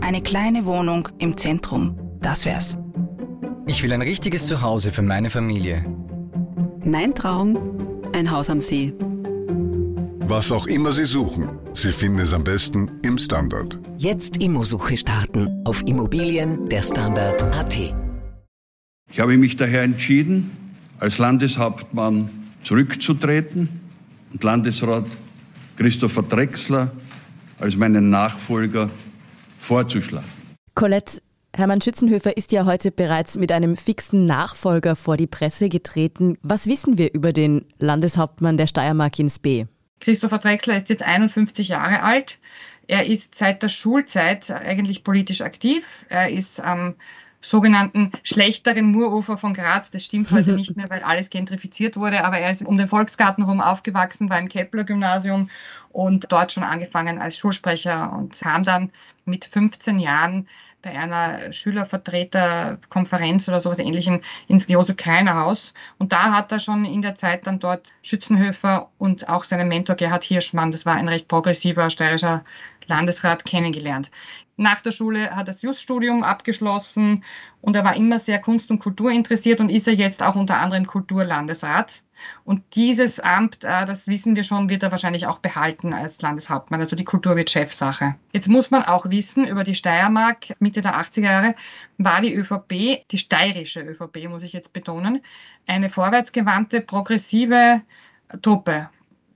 Eine 0.00 0.22
kleine 0.22 0.64
Wohnung 0.64 1.08
im 1.18 1.36
Zentrum, 1.36 1.98
das 2.20 2.44
wär's. 2.44 2.78
Ich 3.66 3.82
will 3.82 3.92
ein 3.92 4.02
richtiges 4.02 4.46
Zuhause 4.46 4.92
für 4.92 5.02
meine 5.02 5.30
Familie. 5.30 5.84
Mein 6.84 7.14
Traum, 7.14 7.58
ein 8.12 8.30
Haus 8.30 8.48
am 8.50 8.60
See. 8.60 8.94
Was 10.28 10.52
auch 10.52 10.66
immer 10.66 10.92
Sie 10.92 11.04
suchen, 11.04 11.48
Sie 11.74 11.90
finden 11.90 12.20
es 12.20 12.32
am 12.32 12.44
besten 12.44 12.90
im 13.02 13.18
Standard. 13.18 13.78
Jetzt 13.98 14.36
Immosuche 14.38 14.96
starten 14.96 15.62
auf 15.64 15.82
Immobilien 15.86 16.68
der 16.68 16.82
Standard.at. 16.82 17.78
Ich 19.10 19.20
habe 19.20 19.36
mich 19.36 19.56
daher 19.56 19.82
entschieden, 19.82 20.50
als 20.98 21.18
Landeshauptmann 21.18 22.30
zurückzutreten 22.62 23.68
und 24.32 24.44
Landesrat 24.44 25.06
Christopher 25.76 26.22
Drexler 26.22 26.92
als 27.58 27.76
meinen 27.76 28.10
Nachfolger 28.10 28.90
vorzuschlagen. 29.58 30.28
Colette, 30.74 31.20
Hermann 31.54 31.80
Schützenhöfer 31.80 32.36
ist 32.36 32.52
ja 32.52 32.66
heute 32.66 32.90
bereits 32.90 33.36
mit 33.36 33.50
einem 33.52 33.76
fixen 33.76 34.26
Nachfolger 34.26 34.94
vor 34.96 35.16
die 35.16 35.26
Presse 35.26 35.68
getreten. 35.68 36.38
Was 36.42 36.66
wissen 36.66 36.98
wir 36.98 37.12
über 37.14 37.32
den 37.32 37.64
Landeshauptmann 37.78 38.56
der 38.56 38.66
Steiermark 38.66 39.18
ins 39.18 39.38
B? 39.38 39.66
Christopher 40.00 40.38
Drexler 40.38 40.76
ist 40.76 40.88
jetzt 40.88 41.02
51 41.02 41.68
Jahre 41.68 42.02
alt. 42.02 42.38
Er 42.86 43.06
ist 43.06 43.34
seit 43.34 43.62
der 43.62 43.68
Schulzeit 43.68 44.50
eigentlich 44.50 45.04
politisch 45.04 45.40
aktiv. 45.40 46.06
Er 46.08 46.30
ist 46.30 46.60
am 46.60 46.94
sogenannten 47.40 48.12
schlechteren 48.22 48.90
Murufer 48.90 49.38
von 49.38 49.54
Graz. 49.54 49.90
Das 49.90 50.04
stimmt 50.04 50.30
heute 50.30 50.52
nicht 50.54 50.76
mehr, 50.76 50.90
weil 50.90 51.02
alles 51.02 51.30
gentrifiziert 51.30 51.96
wurde, 51.96 52.24
aber 52.24 52.38
er 52.38 52.50
ist 52.50 52.64
um 52.64 52.76
den 52.76 52.88
Volksgarten 52.88 53.44
herum 53.44 53.60
aufgewachsen, 53.60 54.28
war 54.30 54.38
im 54.38 54.48
Kepler 54.48 54.84
Gymnasium 54.84 55.48
und 55.90 56.30
dort 56.30 56.52
schon 56.52 56.64
angefangen 56.64 57.18
als 57.18 57.36
Schulsprecher 57.36 58.12
und 58.12 58.38
kam 58.38 58.64
dann 58.64 58.90
mit 59.24 59.44
15 59.44 60.00
Jahren 60.00 60.48
bei 60.82 60.90
einer 60.90 61.52
Schülervertreterkonferenz 61.52 63.48
oder 63.48 63.60
sowas 63.60 63.78
ähnlichem 63.78 64.20
ins 64.46 64.68
Josef 64.68 64.96
Kreiner 64.96 65.36
Haus. 65.36 65.74
Und 65.98 66.12
da 66.12 66.32
hat 66.32 66.52
er 66.52 66.60
schon 66.60 66.84
in 66.84 67.02
der 67.02 67.16
Zeit 67.16 67.46
dann 67.46 67.58
dort 67.58 67.88
Schützenhöfer 68.02 68.90
und 68.98 69.28
auch 69.28 69.44
seinen 69.44 69.68
Mentor 69.68 69.96
Gerhard 69.96 70.24
Hirschmann, 70.24 70.70
das 70.70 70.86
war 70.86 70.94
ein 70.94 71.08
recht 71.08 71.28
progressiver 71.28 71.90
steirischer 71.90 72.44
Landesrat, 72.86 73.44
kennengelernt. 73.44 74.10
Nach 74.56 74.80
der 74.80 74.92
Schule 74.92 75.30
hat 75.30 75.38
er 75.38 75.44
das 75.44 75.62
Juststudium 75.62 76.24
abgeschlossen 76.24 77.22
und 77.60 77.74
er 77.74 77.84
war 77.84 77.96
immer 77.96 78.18
sehr 78.18 78.40
Kunst 78.40 78.70
und 78.70 78.78
Kultur 78.78 79.10
interessiert 79.10 79.60
und 79.60 79.68
ist 79.68 79.88
er 79.88 79.94
jetzt 79.94 80.22
auch 80.22 80.36
unter 80.36 80.58
anderem 80.58 80.86
Kulturlandesrat. 80.86 82.02
Und 82.44 82.62
dieses 82.74 83.20
Amt, 83.20 83.64
äh, 83.64 83.84
das 83.84 84.06
wissen 84.06 84.36
wir 84.36 84.44
schon, 84.44 84.68
wird 84.68 84.82
er 84.82 84.90
wahrscheinlich 84.90 85.26
auch 85.26 85.38
behalten 85.38 85.92
als 85.92 86.20
Landeshauptmann. 86.20 86.80
Also 86.80 86.96
die 86.96 87.04
Kultur 87.04 87.36
wird 87.36 87.50
Chefsache. 87.50 88.16
Jetzt 88.32 88.48
muss 88.48 88.70
man 88.70 88.82
auch 88.84 89.10
wissen, 89.10 89.46
über 89.46 89.64
die 89.64 89.74
Steiermark 89.74 90.54
Mitte 90.60 90.82
der 90.82 90.96
80er 91.00 91.22
Jahre 91.22 91.54
war 91.96 92.20
die 92.20 92.34
ÖVP, 92.34 93.06
die 93.10 93.18
steirische 93.18 93.82
ÖVP 93.82 94.28
muss 94.28 94.42
ich 94.42 94.52
jetzt 94.52 94.72
betonen, 94.72 95.20
eine 95.66 95.88
vorwärtsgewandte, 95.88 96.80
progressive 96.80 97.82
Truppe. 98.42 98.88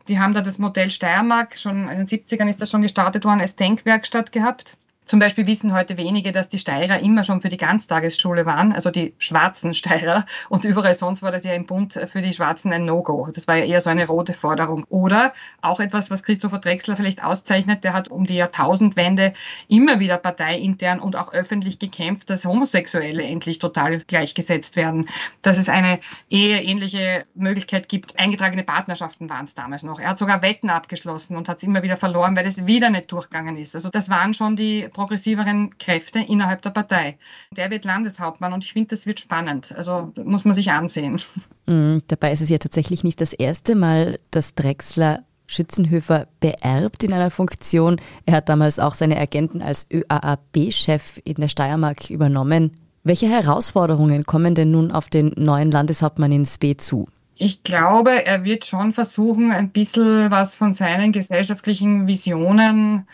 Die 0.09 0.19
haben 0.19 0.35
da 0.35 0.41
das 0.41 0.59
Modell 0.59 0.91
Steiermark, 0.91 1.57
schon 1.57 1.89
in 1.89 1.99
den 1.99 2.07
70ern 2.07 2.49
ist 2.49 2.61
das 2.61 2.71
schon 2.71 2.83
gestartet 2.83 3.25
worden, 3.25 3.41
als 3.41 3.57
Denkwerkstatt 3.57 4.33
gehabt. 4.33 4.77
Zum 5.05 5.19
Beispiel 5.19 5.49
wissen 5.49 5.75
heute 5.75 5.97
wenige, 5.97 6.31
dass 6.31 6.49
die 6.49 6.59
Steirer 6.59 7.01
immer 7.01 7.25
schon 7.25 7.41
für 7.41 7.49
die 7.49 7.57
Ganztagesschule 7.57 8.47
waren, 8.47 8.73
also 8.73 8.91
die 8.91 9.15
schwarzen 9.19 9.75
Steirer. 9.75 10.27
Und 10.49 10.65
überall 10.65 10.95
sonst 10.95 11.23
war 11.23 11.33
das 11.33 11.43
ja 11.43 11.55
im 11.55 11.67
Bund 11.67 11.95
für 12.11 12.23
die 12.23 12.33
Schwarzen 12.33 12.73
ein 12.73 12.85
No-Go. 12.85 13.29
Das 13.35 13.49
war 13.49 13.57
ja 13.57 13.65
eher 13.65 13.81
so 13.81 13.91
eine 13.91 14.07
rote 14.07 14.33
Forderung. 14.33 14.85
Oder 14.89 15.33
auch 15.61 15.81
etwas, 15.81 16.11
was 16.11 16.23
Christopher 16.23 16.59
Drexler 16.59 16.95
vielleicht 16.95 17.25
auszeichnet, 17.25 17.83
der 17.83 17.95
hat 17.95 18.09
um 18.09 18.27
die 18.27 18.37
Jahrtausendwende 18.37 19.33
immer 19.67 19.99
wieder 19.99 20.19
parteiintern 20.19 21.01
und 21.01 21.17
auch 21.17 21.33
öffentlich 21.33 21.81
gekämpft, 21.81 22.31
dass 22.31 22.45
Homosexuelle 22.45 23.25
endlich 23.25 23.59
total 23.59 24.01
gleichgesetzt 24.07 24.77
werden. 24.77 25.09
Dass 25.43 25.59
es 25.59 25.69
eine 25.69 25.99
eheähnliche 26.31 27.27
Möglichkeit 27.35 27.89
gibt. 27.89 28.21
Eingetragene 28.21 28.63
Partnerschaften 28.63 29.29
waren 29.29 29.47
es 29.47 29.55
damals 29.55 29.83
noch. 29.83 29.99
Er 29.99 30.11
hat 30.11 30.19
sogar 30.21 30.43
Wetten 30.43 30.71
abgeschlossen 30.71 31.37
und 31.37 31.49
hat 31.49 31.59
es 31.59 31.65
immer 31.65 31.83
wieder 31.83 31.97
verloren, 31.97 32.37
weil 32.37 32.47
es 32.47 32.67
wieder 32.67 32.89
nicht 32.89 33.11
durchgegangen 33.11 33.57
ist. 33.57 33.75
Also 33.75 33.91
das 33.91 34.09
waren 34.09 34.33
schon 34.33 34.55
die 34.55 34.89
progressiveren 34.93 35.77
Kräfte 35.79 36.21
innerhalb 36.21 36.63
der 36.63 36.71
Partei. 36.71 37.19
Der 37.51 37.71
wird 37.71 37.85
Landeshauptmann 37.85 38.53
und 38.53 38.65
ich 38.65 38.73
finde, 38.73 38.89
das 38.89 39.07
wird 39.07 39.21
spannend. 39.21 39.75
Also 39.77 40.13
muss 40.25 40.45
man 40.45 40.55
sich 40.55 40.71
ansehen. 40.71 41.21
Mhm, 41.67 42.03
dabei 42.09 42.33
ist 42.33 42.41
es 42.41 42.49
ja 42.49 42.59
tatsächlich 42.59 43.05
nicht 43.05 43.21
das 43.21 43.33
erste 43.33 43.75
Mal, 43.75 44.19
dass 44.31 44.55
Drexler 44.55 45.25
Schützenhöfer 45.47 46.29
beerbt 46.41 47.05
in 47.05 47.13
einer 47.13 47.31
Funktion. 47.31 48.01
Er 48.27 48.37
hat 48.37 48.49
damals 48.49 48.79
auch 48.79 48.95
seine 48.95 49.19
Agenten 49.19 49.63
als 49.63 49.87
ÖAAB-Chef 49.93 51.21
in 51.25 51.35
der 51.35 51.49
Steiermark 51.49 52.11
übernommen. 52.11 52.73
Welche 53.05 53.29
Herausforderungen 53.29 54.25
kommen 54.25 54.55
denn 54.55 54.71
nun 54.71 54.91
auf 54.93 55.09
den 55.09 55.33
neuen 55.37 55.71
Landeshauptmann 55.71 56.33
ins 56.33 56.59
B 56.59 56.77
zu? 56.77 57.09
Ich 57.35 57.63
glaube, 57.63 58.25
er 58.25 58.45
wird 58.45 58.67
schon 58.67 58.93
versuchen, 58.93 59.51
ein 59.51 59.71
bisschen 59.71 60.31
was 60.31 60.55
von 60.55 60.73
seinen 60.73 61.13
gesellschaftlichen 61.13 62.07
Visionen 62.07 63.09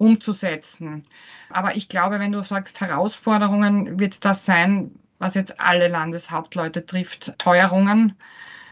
umzusetzen. 0.00 1.04
Aber 1.50 1.76
ich 1.76 1.88
glaube, 1.88 2.18
wenn 2.20 2.32
du 2.32 2.42
sagst 2.42 2.80
Herausforderungen, 2.80 4.00
wird 4.00 4.24
das 4.24 4.46
sein, 4.46 4.92
was 5.18 5.34
jetzt 5.34 5.60
alle 5.60 5.88
Landeshauptleute 5.88 6.86
trifft, 6.86 7.38
Teuerungen, 7.38 8.16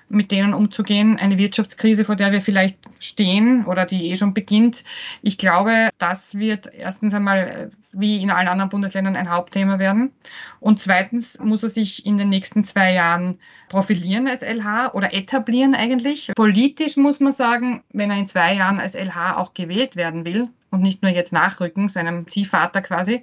mit 0.08 0.30
denen 0.30 0.54
umzugehen, 0.54 1.18
eine 1.18 1.38
Wirtschaftskrise, 1.38 2.04
vor 2.04 2.16
der 2.16 2.32
wir 2.32 2.40
vielleicht 2.40 2.78
stehen 2.98 3.64
oder 3.66 3.84
die 3.84 4.10
eh 4.10 4.16
schon 4.16 4.34
beginnt. 4.34 4.84
Ich 5.22 5.38
glaube, 5.38 5.90
das 5.98 6.38
wird 6.38 6.72
erstens 6.72 7.14
einmal 7.14 7.70
wie 7.92 8.22
in 8.22 8.30
allen 8.30 8.48
anderen 8.48 8.68
Bundesländern 8.68 9.16
ein 9.16 9.30
Hauptthema 9.30 9.78
werden. 9.78 10.12
Und 10.60 10.80
zweitens 10.80 11.38
muss 11.40 11.62
er 11.62 11.68
sich 11.68 12.06
in 12.06 12.18
den 12.18 12.28
nächsten 12.28 12.64
zwei 12.64 12.92
Jahren 12.92 13.38
profilieren 13.68 14.28
als 14.28 14.42
LH 14.42 14.94
oder 14.94 15.14
etablieren 15.14 15.74
eigentlich. 15.74 16.32
Politisch 16.36 16.96
muss 16.96 17.20
man 17.20 17.32
sagen, 17.32 17.82
wenn 17.92 18.10
er 18.10 18.18
in 18.18 18.26
zwei 18.26 18.54
Jahren 18.54 18.80
als 18.80 18.94
LH 18.94 19.36
auch 19.36 19.54
gewählt 19.54 19.96
werden 19.96 20.26
will, 20.26 20.48
und 20.70 20.82
nicht 20.82 21.02
nur 21.02 21.10
jetzt 21.10 21.32
nachrücken, 21.32 21.88
seinem 21.88 22.28
Ziehvater 22.28 22.82
quasi. 22.82 23.22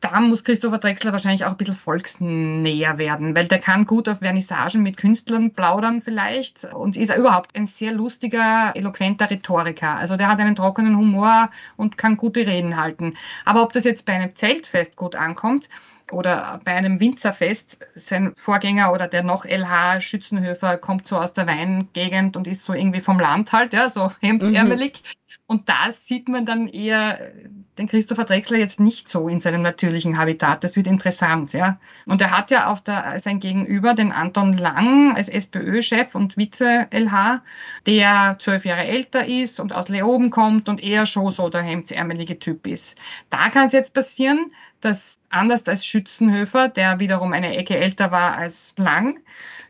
Da 0.00 0.20
muss 0.20 0.44
Christopher 0.44 0.78
Drexler 0.78 1.12
wahrscheinlich 1.12 1.44
auch 1.44 1.52
ein 1.52 1.56
bisschen 1.56 1.74
volksnäher 1.74 2.98
werden, 2.98 3.34
weil 3.34 3.48
der 3.48 3.58
kann 3.58 3.86
gut 3.86 4.08
auf 4.08 4.18
Vernissagen 4.18 4.82
mit 4.82 4.96
Künstlern 4.96 5.52
plaudern 5.52 6.02
vielleicht 6.02 6.64
und 6.74 6.96
ist 6.96 7.14
überhaupt 7.16 7.56
ein 7.56 7.66
sehr 7.66 7.92
lustiger, 7.92 8.72
eloquenter 8.74 9.30
Rhetoriker. 9.30 9.96
Also 9.96 10.16
der 10.16 10.28
hat 10.28 10.38
einen 10.38 10.54
trockenen 10.54 10.96
Humor 10.96 11.50
und 11.76 11.96
kann 11.96 12.16
gute 12.16 12.46
Reden 12.46 12.76
halten. 12.76 13.16
Aber 13.44 13.62
ob 13.62 13.72
das 13.72 13.84
jetzt 13.84 14.04
bei 14.06 14.12
einem 14.12 14.34
Zeltfest 14.34 14.96
gut 14.96 15.14
ankommt, 15.14 15.68
oder 16.12 16.60
bei 16.64 16.72
einem 16.72 17.00
Winzerfest, 17.00 17.78
sein 17.94 18.32
Vorgänger 18.36 18.92
oder 18.92 19.08
der 19.08 19.22
noch 19.22 19.44
LH 19.44 20.00
Schützenhöfer 20.00 20.78
kommt 20.78 21.08
so 21.08 21.18
aus 21.18 21.32
der 21.32 21.46
Weingegend 21.46 22.36
und 22.36 22.46
ist 22.46 22.64
so 22.64 22.74
irgendwie 22.74 23.00
vom 23.00 23.18
Land 23.18 23.52
halt, 23.52 23.72
ja, 23.72 23.90
so 23.90 24.12
hemdsärmelig. 24.20 25.02
Mhm. 25.02 25.36
Und 25.48 25.68
da 25.68 25.90
sieht 25.92 26.28
man 26.28 26.44
dann 26.44 26.68
eher 26.68 27.32
den 27.78 27.86
Christopher 27.88 28.24
Drexler 28.24 28.58
jetzt 28.58 28.80
nicht 28.80 29.08
so 29.08 29.28
in 29.28 29.40
seinem 29.40 29.62
natürlichen 29.62 30.18
Habitat. 30.18 30.64
Das 30.64 30.76
wird 30.76 30.86
interessant, 30.86 31.52
ja. 31.52 31.78
Und 32.06 32.20
er 32.20 32.30
hat 32.30 32.50
ja 32.50 32.68
auf 32.68 32.80
der, 32.80 33.18
sein 33.18 33.38
Gegenüber 33.38 33.94
den 33.94 34.12
Anton 34.12 34.56
Lang 34.56 35.14
als 35.14 35.28
SPÖ-Chef 35.28 36.14
und 36.14 36.36
Vize-LH, 36.36 37.42
der 37.86 38.36
zwölf 38.38 38.64
Jahre 38.64 38.84
älter 38.84 39.26
ist 39.26 39.60
und 39.60 39.72
aus 39.74 39.88
Leoben 39.88 40.30
kommt 40.30 40.68
und 40.68 40.82
eher 40.82 41.06
schon 41.06 41.30
so 41.30 41.48
der 41.50 41.62
hemdsärmelige 41.62 42.38
Typ 42.38 42.66
ist. 42.66 42.98
Da 43.30 43.50
kann 43.50 43.66
es 43.66 43.72
jetzt 43.72 43.92
passieren, 43.92 44.52
dass 44.80 45.18
anders 45.36 45.66
als 45.66 45.86
Schützenhöfer, 45.86 46.68
der 46.68 47.00
wiederum 47.00 47.32
eine 47.32 47.56
Ecke 47.56 47.76
älter 47.76 48.10
war 48.10 48.36
als 48.36 48.74
Lang, 48.76 49.20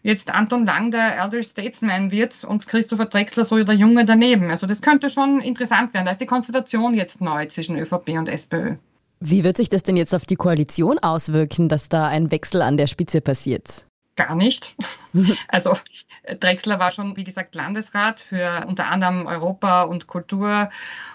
jetzt 0.03 0.33
Anton 0.33 0.65
Lang 0.65 0.91
der 0.91 1.19
Elder 1.19 1.43
Statesman 1.43 2.11
wird 2.11 2.45
und 2.45 2.67
Christopher 2.67 3.07
Drexler 3.07 3.45
so 3.45 3.63
der 3.63 3.75
Junge 3.75 4.05
daneben. 4.05 4.51
Also 4.51 4.67
das 4.67 4.81
könnte 4.81 5.11
schon 5.11 5.41
interessant 5.41 5.93
werden. 5.95 6.07
Da 6.07 6.13
ist 6.13 6.21
die 6.21 6.27
Konstellation 6.27 6.95
jetzt 6.95 7.21
neu 7.21 7.47
zwischen 7.47 7.77
ÖVP 7.77 8.11
und 8.11 8.29
SPÖ. 8.29 8.77
Wie 9.21 9.45
wird 9.45 9.57
sich 9.57 9.69
das 9.69 9.83
denn 9.83 9.97
jetzt 9.97 10.15
auf 10.15 10.25
die 10.25 10.37
Koalition 10.37 10.99
auswirken, 10.99 11.69
dass 11.69 11.89
da 11.89 12.07
ein 12.07 12.31
Wechsel 12.31 12.63
an 12.63 12.77
der 12.77 12.87
Spitze 12.87 13.21
passiert? 13.21 13.87
Gar 14.17 14.35
nicht. 14.35 14.75
Also 15.49 15.75
Drexler 16.41 16.79
war 16.79 16.93
schon, 16.93 17.17
wie 17.17 17.25
gesagt, 17.25 17.55
Landesrat 17.55 18.21
für 18.21 18.67
unter 18.69 18.89
anderem 18.89 19.25
Europa 19.25 19.85
und 19.85 20.07
Kultur 20.07 20.69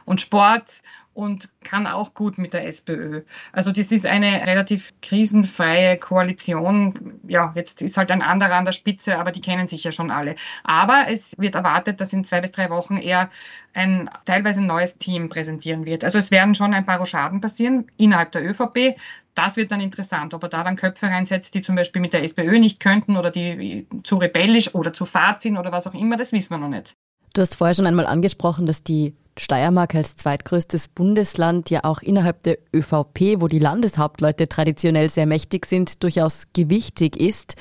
und 0.06 0.22
Sport 0.22 0.82
und 1.14 1.50
kann 1.64 1.88
auch 1.88 2.14
gut 2.14 2.38
mit 2.38 2.54
der 2.54 2.66
SPÖ. 2.66 3.22
Also 3.52 3.72
das 3.72 3.92
ist 3.92 4.06
eine 4.06 4.48
relativ 4.48 4.94
krisenfreie 5.02 5.98
Koalition. 5.98 7.20
Ja, 7.28 7.52
jetzt 7.56 7.82
ist 7.82 7.98
halt 7.98 8.12
ein 8.12 8.22
anderer 8.22 8.56
an 8.56 8.66
der 8.66 8.72
Spitze, 8.72 9.18
aber 9.18 9.32
die 9.32 9.42
kennen 9.42 9.68
sich 9.68 9.84
ja 9.84 9.92
schon 9.92 10.10
alle. 10.10 10.36
Aber 10.64 11.06
es 11.10 11.38
wird 11.38 11.56
erwartet, 11.56 12.00
dass 12.00 12.14
in 12.14 12.24
zwei 12.24 12.40
bis 12.40 12.52
drei 12.52 12.70
Wochen 12.70 12.98
er 12.98 13.30
ein 13.74 14.10
teilweise 14.26 14.64
neues 14.64 14.98
Team 14.98 15.30
präsentieren 15.30 15.86
wird. 15.86 16.04
Also 16.04 16.18
es 16.18 16.32
werden 16.32 16.56
schon 16.56 16.74
ein 16.74 16.86
paar 16.86 17.00
Rochaden 17.00 17.42
passieren 17.42 17.88
innerhalb 17.98 18.32
der 18.32 18.50
ÖVP. 18.50 18.98
Das 19.36 19.58
wird 19.58 19.72
dann 19.72 19.82
interessant, 19.82 20.34
ob 20.34 20.44
er 20.44 20.50
da 20.50 20.64
dann 20.64 20.76
Köpfe 20.76 21.08
reinsetzt, 21.08 21.54
die 21.54 21.62
zum 21.62 21.76
Beispiel 21.76 22.02
mit 22.02 22.14
der 22.14 22.24
SPÖ 22.24 22.60
nicht 22.60 22.80
könnten 22.80 23.18
oder 23.18 23.32
die 23.32 23.88
zu 24.04 24.18
rebellisch 24.18 24.76
oder 24.76 24.94
zu 24.94 25.06
fad 25.06 25.42
sind 25.42 25.58
oder 25.58 25.72
was 25.72 25.88
auch 25.88 25.94
immer, 25.94 26.18
das 26.18 26.32
wissen 26.32 26.52
wir 26.54 26.58
noch 26.58 26.70
nicht. 26.70 26.96
Du 27.34 27.42
hast 27.42 27.56
vorher 27.56 27.74
schon 27.74 27.86
einmal 27.86 28.08
angesprochen, 28.08 28.66
dass 28.66 28.84
die 28.84 29.14
Steiermark 29.38 29.96
als 29.96 30.16
zweitgrößtes 30.16 30.88
Bundesland 30.90 31.70
ja 31.70 31.82
auch 31.84 32.02
innerhalb 32.02 32.44
der 32.44 32.58
ÖVP, 32.74 33.40
wo 33.42 33.48
die 33.48 33.60
Landeshauptleute 33.60 34.48
traditionell 34.48 35.10
sehr 35.10 35.26
mächtig 35.26 35.66
sind, 35.66 36.04
durchaus 36.04 36.48
gewichtig 36.54 37.18
ist. 37.18 37.56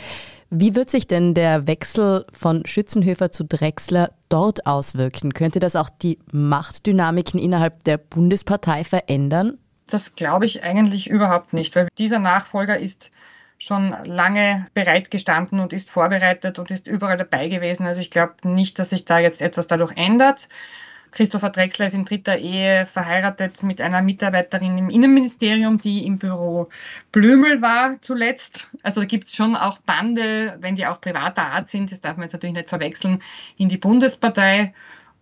Wie 0.50 0.74
wird 0.74 0.90
sich 0.90 1.06
denn 1.06 1.32
der 1.32 1.68
Wechsel 1.68 2.26
von 2.32 2.66
Schützenhöfer 2.66 3.30
zu 3.30 3.44
Drexler 3.44 4.10
dort 4.28 4.66
auswirken? 4.66 5.32
Könnte 5.32 5.60
das 5.60 5.76
auch 5.76 5.90
die 5.90 6.18
Machtdynamiken 6.32 7.38
innerhalb 7.38 7.84
der 7.84 7.98
Bundespartei 7.98 8.82
verändern? 8.82 9.58
Das 9.88 10.16
glaube 10.16 10.46
ich 10.46 10.64
eigentlich 10.64 11.08
überhaupt 11.08 11.52
nicht, 11.52 11.76
weil 11.76 11.88
dieser 11.98 12.18
Nachfolger 12.18 12.78
ist 12.78 13.12
schon 13.58 13.94
lange 14.04 14.66
bereit 14.74 15.10
gestanden 15.10 15.60
und 15.60 15.72
ist 15.72 15.90
vorbereitet 15.90 16.58
und 16.58 16.70
ist 16.70 16.88
überall 16.88 17.16
dabei 17.16 17.48
gewesen. 17.48 17.86
Also 17.86 18.00
ich 18.00 18.10
glaube 18.10 18.34
nicht, 18.42 18.78
dass 18.78 18.90
sich 18.90 19.04
da 19.04 19.18
jetzt 19.18 19.42
etwas 19.42 19.66
dadurch 19.66 19.92
ändert. 19.96 20.48
Christopher 21.12 21.50
Drexler 21.50 21.86
ist 21.86 21.94
in 21.94 22.04
dritter 22.04 22.38
Ehe 22.38 22.86
verheiratet 22.86 23.62
mit 23.62 23.80
einer 23.80 24.02
Mitarbeiterin 24.02 24.78
im 24.78 24.90
Innenministerium, 24.90 25.80
die 25.80 26.06
im 26.06 26.18
Büro 26.18 26.68
Blümel 27.12 27.60
war 27.62 28.00
zuletzt. 28.00 28.68
Also 28.82 29.02
gibt 29.06 29.28
es 29.28 29.34
schon 29.34 29.56
auch 29.56 29.78
Bande, 29.78 30.56
wenn 30.60 30.76
die 30.76 30.86
auch 30.86 31.00
privater 31.00 31.46
Art 31.46 31.68
sind, 31.68 31.92
das 31.92 32.00
darf 32.00 32.16
man 32.16 32.24
jetzt 32.24 32.32
natürlich 32.32 32.56
nicht 32.56 32.68
verwechseln, 32.68 33.22
in 33.56 33.68
die 33.68 33.78
Bundespartei. 33.78 34.72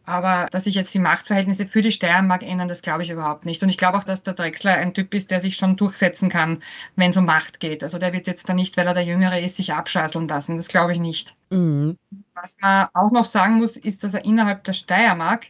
Aber 0.09 0.47
dass 0.51 0.65
sich 0.65 0.75
jetzt 0.75 0.95
die 0.95 1.01
Machtverhältnisse 1.01 1.67
für 1.67 1.83
die 1.83 1.93
Steiermark 1.93 2.43
ändern, 2.43 2.67
das 2.67 2.81
glaube 2.81 3.03
ich 3.03 3.11
überhaupt 3.11 3.45
nicht. 3.45 3.63
Und 3.63 3.69
ich 3.69 3.77
glaube 3.77 3.99
auch, 3.99 4.05
dass 4.05 4.23
der 4.23 4.33
Drexler 4.33 4.73
ein 4.73 4.95
Typ 4.95 5.13
ist, 5.13 5.31
der 5.31 5.39
sich 5.39 5.57
schon 5.57 5.77
durchsetzen 5.77 6.31
kann, 6.31 6.63
wenn 6.97 7.11
es 7.11 7.17
um 7.19 7.27
Macht 7.27 7.61
geht. 7.61 7.83
Also 7.83 7.99
der 7.99 8.15
wird 8.15 8.27
jetzt 8.27 8.49
da 8.49 8.55
nicht, 8.55 8.79
weil 8.79 8.87
er 8.87 8.95
der 8.95 9.05
Jüngere 9.05 9.39
ist, 9.39 9.57
sich 9.57 9.75
abschasseln 9.75 10.27
lassen. 10.27 10.57
Das 10.57 10.69
glaube 10.69 10.93
ich 10.93 10.99
nicht. 10.99 11.37
Mhm. 11.51 11.99
Was 12.33 12.57
man 12.63 12.89
auch 12.95 13.11
noch 13.11 13.27
sagen 13.27 13.57
muss, 13.57 13.77
ist, 13.77 14.03
dass 14.03 14.15
er 14.15 14.25
innerhalb 14.25 14.65
der 14.65 14.73
Steiermark 14.73 15.49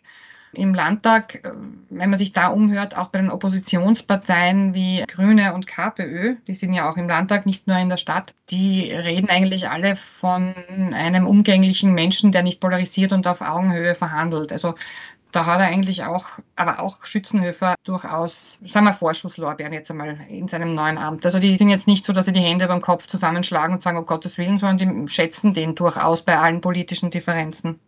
im 0.58 0.74
Landtag, 0.74 1.44
äh, 1.44 1.52
wenn 1.90 2.10
man 2.10 2.18
sich 2.18 2.32
da 2.32 2.48
umhört, 2.48 2.96
auch 2.96 3.08
bei 3.08 3.20
den 3.20 3.30
Oppositionsparteien 3.30 4.74
wie 4.74 5.04
Grüne 5.06 5.54
und 5.54 5.66
KPÖ, 5.66 6.36
die 6.46 6.54
sind 6.54 6.72
ja 6.72 6.90
auch 6.90 6.96
im 6.96 7.08
Landtag, 7.08 7.46
nicht 7.46 7.66
nur 7.66 7.78
in 7.78 7.88
der 7.88 7.96
Stadt, 7.96 8.34
die 8.50 8.90
reden 8.90 9.30
eigentlich 9.30 9.68
alle 9.68 9.96
von 9.96 10.54
einem 10.92 11.26
umgänglichen 11.26 11.94
Menschen, 11.94 12.32
der 12.32 12.42
nicht 12.42 12.60
polarisiert 12.60 13.12
und 13.12 13.26
auf 13.26 13.40
Augenhöhe 13.40 13.94
verhandelt. 13.94 14.52
Also 14.52 14.74
da 15.32 15.44
hat 15.44 15.60
er 15.60 15.66
eigentlich 15.66 16.04
auch, 16.04 16.26
aber 16.56 16.80
auch 16.80 17.04
Schützenhöfer 17.04 17.74
durchaus, 17.84 18.60
sagen 18.64 18.86
wir 18.86 18.94
Vorschusslorbeeren 18.94 19.72
jetzt 19.72 19.90
einmal 19.90 20.18
in 20.28 20.48
seinem 20.48 20.74
neuen 20.74 20.96
Amt. 20.96 21.26
Also 21.26 21.38
die 21.38 21.58
sind 21.58 21.68
jetzt 21.68 21.86
nicht 21.86 22.06
so, 22.06 22.12
dass 22.12 22.24
sie 22.24 22.32
die 22.32 22.40
Hände 22.40 22.66
beim 22.66 22.80
Kopf 22.80 23.06
zusammenschlagen 23.06 23.74
und 23.74 23.82
sagen, 23.82 23.98
um 23.98 24.06
Gottes 24.06 24.38
Willen, 24.38 24.58
sondern 24.58 25.06
die 25.06 25.08
schätzen 25.12 25.52
den 25.52 25.74
durchaus 25.74 26.22
bei 26.22 26.38
allen 26.38 26.60
politischen 26.60 27.10
Differenzen. 27.10 27.78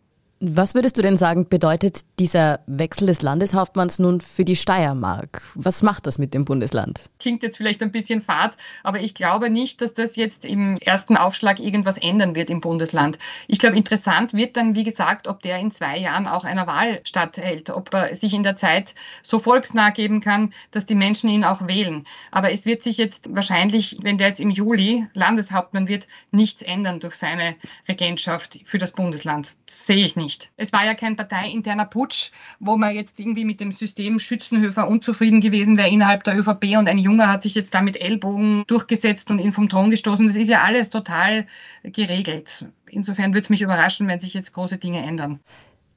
Was 0.42 0.74
würdest 0.74 0.96
du 0.96 1.02
denn 1.02 1.18
sagen, 1.18 1.50
bedeutet 1.50 2.00
dieser 2.18 2.60
Wechsel 2.66 3.06
des 3.06 3.20
Landeshauptmanns 3.20 3.98
nun 3.98 4.22
für 4.22 4.46
die 4.46 4.56
Steiermark? 4.56 5.42
Was 5.54 5.82
macht 5.82 6.06
das 6.06 6.16
mit 6.16 6.32
dem 6.32 6.46
Bundesland? 6.46 7.02
Klingt 7.18 7.42
jetzt 7.42 7.58
vielleicht 7.58 7.82
ein 7.82 7.92
bisschen 7.92 8.22
fad, 8.22 8.56
aber 8.82 9.00
ich 9.00 9.12
glaube 9.12 9.50
nicht, 9.50 9.82
dass 9.82 9.92
das 9.92 10.16
jetzt 10.16 10.46
im 10.46 10.78
ersten 10.78 11.18
Aufschlag 11.18 11.60
irgendwas 11.60 11.98
ändern 11.98 12.34
wird 12.34 12.48
im 12.48 12.62
Bundesland. 12.62 13.18
Ich 13.48 13.58
glaube, 13.58 13.76
interessant 13.76 14.32
wird 14.32 14.56
dann, 14.56 14.74
wie 14.74 14.82
gesagt, 14.82 15.28
ob 15.28 15.42
der 15.42 15.58
in 15.58 15.70
zwei 15.70 15.98
Jahren 15.98 16.26
auch 16.26 16.44
einer 16.44 16.66
Wahl 16.66 17.02
statthält, 17.04 17.68
ob 17.68 17.92
er 17.92 18.14
sich 18.14 18.32
in 18.32 18.42
der 18.42 18.56
Zeit 18.56 18.94
so 19.22 19.40
volksnah 19.40 19.90
geben 19.90 20.22
kann, 20.22 20.54
dass 20.70 20.86
die 20.86 20.94
Menschen 20.94 21.28
ihn 21.28 21.44
auch 21.44 21.68
wählen. 21.68 22.06
Aber 22.30 22.50
es 22.50 22.64
wird 22.64 22.82
sich 22.82 22.96
jetzt 22.96 23.28
wahrscheinlich, 23.36 23.98
wenn 24.00 24.16
der 24.16 24.28
jetzt 24.28 24.40
im 24.40 24.50
Juli 24.50 25.06
Landeshauptmann 25.12 25.86
wird, 25.86 26.08
nichts 26.30 26.62
ändern 26.62 26.98
durch 26.98 27.16
seine 27.16 27.56
Regentschaft 27.86 28.60
für 28.64 28.78
das 28.78 28.92
Bundesland. 28.92 29.56
Das 29.66 29.86
sehe 29.86 30.02
ich 30.02 30.16
nicht 30.16 30.29
nicht. 30.30 30.52
Es 30.56 30.72
war 30.72 30.84
ja 30.84 30.94
kein 30.94 31.16
parteiinterner 31.16 31.86
Putsch, 31.86 32.30
wo 32.60 32.76
man 32.76 32.94
jetzt 32.94 33.18
irgendwie 33.18 33.44
mit 33.44 33.58
dem 33.58 33.72
System 33.72 34.20
Schützenhöfer 34.20 34.86
unzufrieden 34.86 35.40
gewesen 35.40 35.76
wäre 35.76 35.88
innerhalb 35.88 36.22
der 36.22 36.38
ÖVP 36.38 36.78
und 36.78 36.88
ein 36.88 36.98
Junge 36.98 37.28
hat 37.28 37.42
sich 37.42 37.56
jetzt 37.56 37.74
da 37.74 37.82
mit 37.82 38.00
Ellbogen 38.00 38.62
durchgesetzt 38.68 39.30
und 39.30 39.40
ihn 39.40 39.50
vom 39.50 39.68
Thron 39.68 39.90
gestoßen. 39.90 40.26
Das 40.26 40.36
ist 40.36 40.48
ja 40.48 40.62
alles 40.62 40.90
total 40.90 41.46
geregelt. 41.82 42.66
Insofern 42.88 43.34
würde 43.34 43.44
es 43.44 43.50
mich 43.50 43.62
überraschen, 43.62 44.06
wenn 44.06 44.20
sich 44.20 44.34
jetzt 44.34 44.52
große 44.52 44.78
Dinge 44.78 45.02
ändern. 45.02 45.40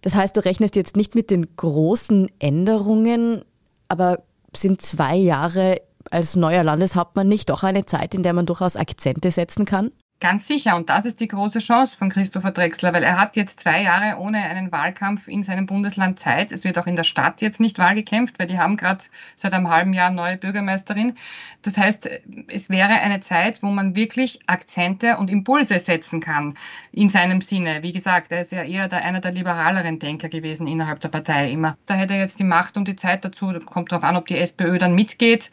Das 0.02 0.16
heißt, 0.16 0.36
du 0.36 0.44
rechnest 0.44 0.76
jetzt 0.76 0.98
nicht 0.98 1.14
mit 1.14 1.30
den 1.30 1.56
großen 1.56 2.30
Änderungen, 2.40 3.46
aber 3.88 4.24
sind 4.56 4.82
zwei 4.82 5.16
Jahre 5.16 5.82
als 6.10 6.36
neuer 6.36 6.64
Landeshauptmann 6.64 7.28
nicht 7.28 7.50
doch 7.50 7.64
eine 7.64 7.86
Zeit, 7.86 8.14
in 8.16 8.24
der 8.24 8.34
man 8.34 8.46
durchaus 8.46 8.76
Akzente 8.76 9.32
setzen 9.32 9.66
kann? 9.66 9.92
Ganz 10.20 10.48
sicher. 10.48 10.78
Und 10.78 10.90
das 10.90 11.06
ist 11.06 11.20
die 11.20 11.28
große 11.28 11.60
Chance 11.60 11.98
von 11.98 12.10
Christopher 12.10 12.52
Drexler, 12.52 12.94
weil 12.94 13.04
er 13.04 13.20
hat 13.20 13.36
jetzt 13.36 13.60
zwei 13.60 13.84
Jahre 13.84 14.22
ohne 14.22 14.38
einen 14.38 14.72
Wahlkampf 14.72 15.28
in 15.28 15.44
seinem 15.44 15.66
Bundesland 15.66 16.18
Zeit. 16.18 16.54
Es 16.54 16.64
wird 16.64 16.80
auch 16.80 16.88
in 16.88 16.96
der 16.96 17.04
Stadt 17.04 17.42
jetzt 17.42 17.60
nicht 17.60 17.78
Wahl 17.78 17.94
gekämpft, 17.94 18.40
weil 18.40 18.48
die 18.48 18.58
haben 18.58 18.78
gerade 18.78 19.04
seit 19.36 19.54
einem 19.54 19.70
halben 19.70 19.92
Jahr 19.92 20.12
neue 20.12 20.38
Bürgermeisterin. 20.38 21.18
Das 21.62 21.78
heißt, 21.78 22.10
es 22.48 22.70
wäre 22.70 23.02
eine 23.02 23.20
Zeit, 23.20 23.62
wo 23.64 23.68
man 23.68 23.98
wirklich 23.98 24.40
Akzente 24.48 25.18
und 25.18 25.30
Impulse 25.30 25.78
setzen 25.78 26.22
kann 26.22 26.58
in 26.94 27.10
seinem 27.10 27.42
Sinne. 27.42 27.84
Wie 27.84 27.92
gesagt, 27.92 28.32
er 28.32 28.42
ist 28.42 28.54
ja 28.54 28.64
eher 28.64 28.88
der, 28.88 29.04
einer 29.04 29.20
der 29.20 29.34
liberaleren 29.34 30.00
Denker 30.00 30.30
gewesen 30.30 30.68
innerhalb 30.68 31.02
der 31.02 31.10
Partei 31.10 31.52
immer. 31.52 31.78
Da 31.86 31.96
hätte 31.96 32.14
er 32.14 32.22
jetzt 32.22 32.40
die 32.40 32.46
Macht 32.46 32.78
und 32.78 32.88
die 32.88 32.96
Zeit 32.96 33.26
dazu. 33.26 33.52
Kommt 33.66 33.92
darauf 33.92 34.06
an, 34.06 34.16
ob 34.16 34.28
die 34.28 34.38
SPÖ 34.38 34.78
dann 34.78 34.96
mitgeht. 34.96 35.52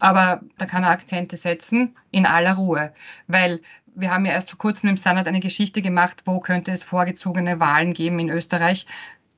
Aber 0.00 0.40
da 0.58 0.66
kann 0.66 0.82
er 0.82 0.90
Akzente 0.90 1.36
setzen 1.36 1.94
in 2.10 2.26
aller 2.26 2.54
Ruhe. 2.54 2.92
Weil 3.28 3.60
wir 4.00 4.10
haben 4.10 4.24
ja 4.24 4.32
erst 4.32 4.50
vor 4.50 4.58
kurzem 4.58 4.90
im 4.90 4.96
Standard 4.96 5.26
eine 5.26 5.40
Geschichte 5.40 5.82
gemacht, 5.82 6.22
wo 6.24 6.40
könnte 6.40 6.70
es 6.70 6.84
vorgezogene 6.84 7.60
Wahlen 7.60 7.92
geben 7.92 8.18
in 8.18 8.30
Österreich. 8.30 8.86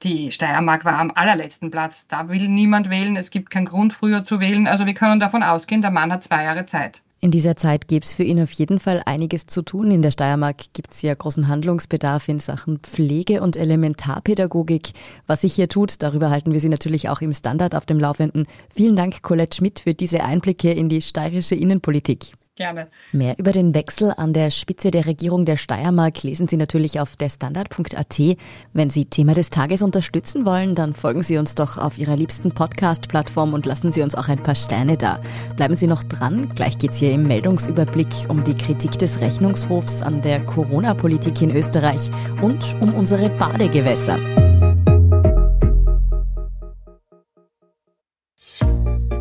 Die 0.02 0.32
Steiermark 0.32 0.84
war 0.84 0.98
am 0.98 1.12
allerletzten 1.14 1.70
Platz. 1.70 2.06
Da 2.06 2.28
will 2.28 2.48
niemand 2.48 2.88
wählen. 2.88 3.16
Es 3.16 3.30
gibt 3.30 3.50
keinen 3.50 3.66
Grund, 3.66 3.92
früher 3.92 4.24
zu 4.24 4.40
wählen. 4.40 4.66
Also 4.66 4.86
wir 4.86 4.94
können 4.94 5.20
davon 5.20 5.42
ausgehen, 5.42 5.82
der 5.82 5.90
Mann 5.90 6.12
hat 6.12 6.24
zwei 6.24 6.44
Jahre 6.44 6.66
Zeit. 6.66 7.02
In 7.22 7.30
dieser 7.30 7.54
Zeit 7.54 7.86
gäbe 7.86 8.02
es 8.02 8.14
für 8.14 8.22
ihn 8.22 8.42
auf 8.42 8.50
jeden 8.52 8.80
Fall 8.80 9.02
einiges 9.04 9.44
zu 9.44 9.60
tun. 9.60 9.90
In 9.90 10.00
der 10.00 10.10
Steiermark 10.10 10.72
gibt 10.72 10.92
es 10.92 11.02
ja 11.02 11.12
großen 11.12 11.48
Handlungsbedarf 11.48 12.28
in 12.28 12.38
Sachen 12.38 12.78
Pflege 12.78 13.42
und 13.42 13.56
Elementarpädagogik. 13.56 14.92
Was 15.26 15.42
sich 15.42 15.52
hier 15.52 15.68
tut, 15.68 16.02
darüber 16.02 16.30
halten 16.30 16.54
wir 16.54 16.60
Sie 16.60 16.70
natürlich 16.70 17.10
auch 17.10 17.20
im 17.20 17.34
Standard 17.34 17.74
auf 17.74 17.84
dem 17.84 18.00
Laufenden. 18.00 18.46
Vielen 18.74 18.96
Dank, 18.96 19.20
Colette 19.20 19.54
Schmidt, 19.54 19.80
für 19.80 19.92
diese 19.92 20.24
Einblicke 20.24 20.72
in 20.72 20.88
die 20.88 21.02
steirische 21.02 21.54
Innenpolitik. 21.54 22.32
Gerne. 22.60 22.88
Mehr 23.12 23.38
über 23.38 23.52
den 23.52 23.74
Wechsel 23.74 24.12
an 24.14 24.34
der 24.34 24.50
Spitze 24.50 24.90
der 24.90 25.06
Regierung 25.06 25.46
der 25.46 25.56
Steiermark 25.56 26.22
lesen 26.22 26.46
Sie 26.46 26.58
natürlich 26.58 27.00
auf 27.00 27.16
derstandard.at. 27.16 28.36
Wenn 28.74 28.90
Sie 28.90 29.06
Thema 29.06 29.32
des 29.32 29.48
Tages 29.48 29.80
unterstützen 29.80 30.44
wollen, 30.44 30.74
dann 30.74 30.92
folgen 30.92 31.22
Sie 31.22 31.38
uns 31.38 31.54
doch 31.54 31.78
auf 31.78 31.96
Ihrer 31.96 32.16
liebsten 32.16 32.52
Podcast-Plattform 32.52 33.54
und 33.54 33.64
lassen 33.64 33.92
Sie 33.92 34.02
uns 34.02 34.14
auch 34.14 34.28
ein 34.28 34.42
paar 34.42 34.56
Sterne 34.56 34.98
da. 34.98 35.22
Bleiben 35.56 35.74
Sie 35.74 35.86
noch 35.86 36.02
dran. 36.02 36.50
Gleich 36.54 36.76
geht 36.76 36.90
es 36.90 36.98
hier 36.98 37.12
im 37.12 37.22
Meldungsüberblick 37.22 38.28
um 38.28 38.44
die 38.44 38.54
Kritik 38.54 38.98
des 38.98 39.22
Rechnungshofs 39.22 40.02
an 40.02 40.20
der 40.20 40.44
Corona-Politik 40.44 41.40
in 41.40 41.56
Österreich 41.56 42.10
und 42.42 42.76
um 42.82 42.92
unsere 42.92 43.30
Badegewässer. 43.30 44.18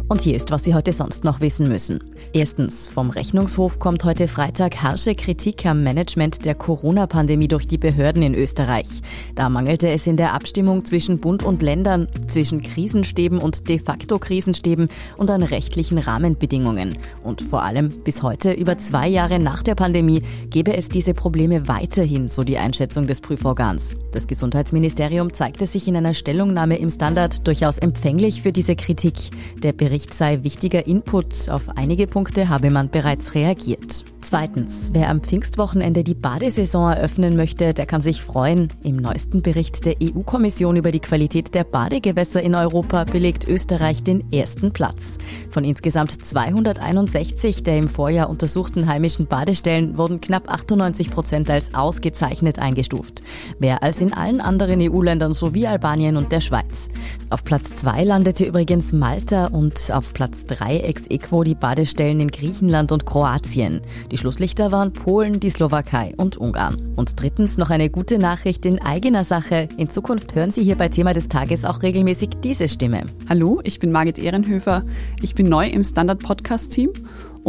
Und 0.10 0.22
hier 0.22 0.36
ist, 0.36 0.50
was 0.50 0.64
Sie 0.64 0.74
heute 0.74 0.92
sonst 0.92 1.24
noch 1.24 1.40
wissen 1.40 1.68
müssen. 1.68 2.00
Erstens, 2.34 2.88
vom 2.88 3.12
Rechnungshof 3.12 3.78
kommt 3.78 4.04
heute 4.04 4.28
Freitag 4.28 4.82
harsche 4.82 5.14
Kritik 5.14 5.68
am 5.68 5.84
Management 5.84 6.46
der 6.46 6.56
Corona-Pandemie 6.56 7.48
durch 7.48 7.68
die 7.68 7.78
Behörden 7.78 8.24
in 8.24 8.34
Österreich. 8.34 8.88
Da 9.36 9.50
mangelte 9.50 9.88
es 9.88 10.08
in 10.08 10.18
der 10.18 10.34
Abstimmung 10.34 10.84
zwischen 10.84 11.20
Bund 11.20 11.44
und 11.44 11.62
Ländern, 11.62 12.08
zwischen 12.28 12.60
Krisenstäben 12.60 13.38
und 13.38 13.70
de 13.70 13.78
facto 13.78 14.18
Krisenstäben 14.18 14.90
und 15.18 15.30
an 15.30 15.44
rechtlichen 15.44 16.00
Rahmenbedingungen. 16.00 16.98
Und 17.24 17.44
vor 17.44 17.62
allem 17.62 17.90
bis 18.04 18.24
heute, 18.24 18.52
über 18.52 18.80
zwei 18.80 19.08
Jahre 19.08 19.38
nach 19.38 19.62
der 19.62 19.76
Pandemie, 19.76 20.24
gäbe 20.50 20.76
es 20.76 20.90
diese 20.90 21.14
Probleme 21.14 21.68
weiterhin, 21.68 22.30
so 22.30 22.44
die 22.44 22.58
Einschätzung 22.58 23.06
des 23.06 23.22
Prüforgans. 23.22 23.96
Das 24.12 24.26
Gesundheitsministerium 24.26 25.34
zeigte 25.36 25.68
sich 25.68 25.88
in 25.88 25.96
einer 25.96 26.16
Stellungnahme 26.16 26.80
im 26.80 26.90
Standard 26.90 27.46
durchaus 27.46 27.78
empfänglich 27.78 28.42
für 28.42 28.52
diese 28.52 28.76
Kritik. 28.76 29.14
Der 29.62 29.74
Bericht 29.74 29.99
Bericht 30.00 30.14
sei 30.14 30.44
wichtiger 30.44 30.88
Input. 30.88 31.50
Auf 31.50 31.76
einige 31.76 32.08
Punkte 32.08 32.48
habe 32.48 32.70
man 32.70 32.90
bereits 32.90 33.36
reagiert. 33.36 34.06
Zweitens, 34.22 34.92
wer 34.94 35.10
am 35.10 35.22
Pfingstwochenende 35.22 36.06
die 36.06 36.14
Badesaison 36.14 36.92
eröffnen 36.92 37.36
möchte, 37.36 37.74
der 37.74 37.86
kann 37.86 38.02
sich 38.02 38.22
freuen. 38.22 38.70
Im 38.82 38.96
neuesten 38.96 39.42
Bericht 39.42 39.86
der 39.86 39.96
EU-Kommission 40.02 40.78
über 40.78 40.92
die 40.92 41.00
Qualität 41.02 41.54
der 41.54 41.66
Badegewässer 41.66 42.42
in 42.42 42.56
Europa 42.56 43.04
belegt 43.04 43.46
Österreich 43.46 44.04
den 44.04 44.32
ersten 44.32 44.72
Platz. 44.72 45.18
Von 45.50 45.66
insgesamt 45.66 46.26
261 46.26 47.64
der 47.64 47.78
im 47.78 47.90
Vorjahr 47.90 48.30
untersuchten 48.30 48.88
heimischen 48.88 49.26
Badestellen 49.26 49.98
wurden 49.98 50.22
knapp 50.22 50.50
98 50.50 51.12
Prozent 51.12 51.50
als 51.50 51.74
ausgezeichnet 51.74 52.60
eingestuft. 52.60 53.22
Mehr 53.60 53.84
als 53.84 54.00
in 54.00 54.14
allen 54.14 54.40
anderen 54.40 54.80
EU-Ländern 54.82 55.34
sowie 55.34 55.68
Albanien 55.68 56.16
und 56.16 56.32
der 56.32 56.42
Schweiz. 56.42 56.90
Auf 57.32 57.44
Platz 57.44 57.76
2 57.76 58.06
landete 58.06 58.44
übrigens 58.46 58.92
Malta 58.92 59.48
und 59.48 59.92
auf 59.94 60.14
Platz 60.14 60.48
3 60.48 60.78
ex 60.78 61.06
equo 61.12 61.44
die 61.44 61.54
Badestellen 61.54 62.20
in 62.20 62.30
Griechenland 62.30 62.92
und 62.92 63.06
Kroatien. 63.06 63.82
Die 64.12 64.18
Schlusslichter 64.18 64.72
waren 64.72 64.94
Polen, 64.94 65.40
die 65.40 65.52
Slowakei 65.52 66.16
und 66.18 66.38
Ungarn. 66.38 66.96
Und 66.96 67.22
drittens 67.22 67.60
noch 67.60 67.70
eine 67.70 67.92
gute 67.92 68.18
Nachricht 68.18 68.66
in 68.66 68.82
eigener 68.82 69.24
Sache. 69.24 69.70
In 69.78 69.92
Zukunft 69.92 70.34
hören 70.34 70.50
Sie 70.50 70.64
hier 70.64 70.76
bei 70.76 70.90
Thema 70.90 71.14
des 71.14 71.28
Tages 71.28 71.66
auch 71.66 71.84
regelmäßig 71.84 72.30
diese 72.44 72.68
Stimme. 72.68 73.04
Hallo, 73.30 73.62
ich 73.64 73.78
bin 73.78 73.92
Margit 73.92 74.18
Ehrenhöfer. 74.18 74.84
Ich 75.22 75.36
bin 75.36 75.50
neu 75.50 75.68
im 75.68 75.84
Standard 75.84 76.22
Podcast 76.22 76.72
Team 76.72 76.90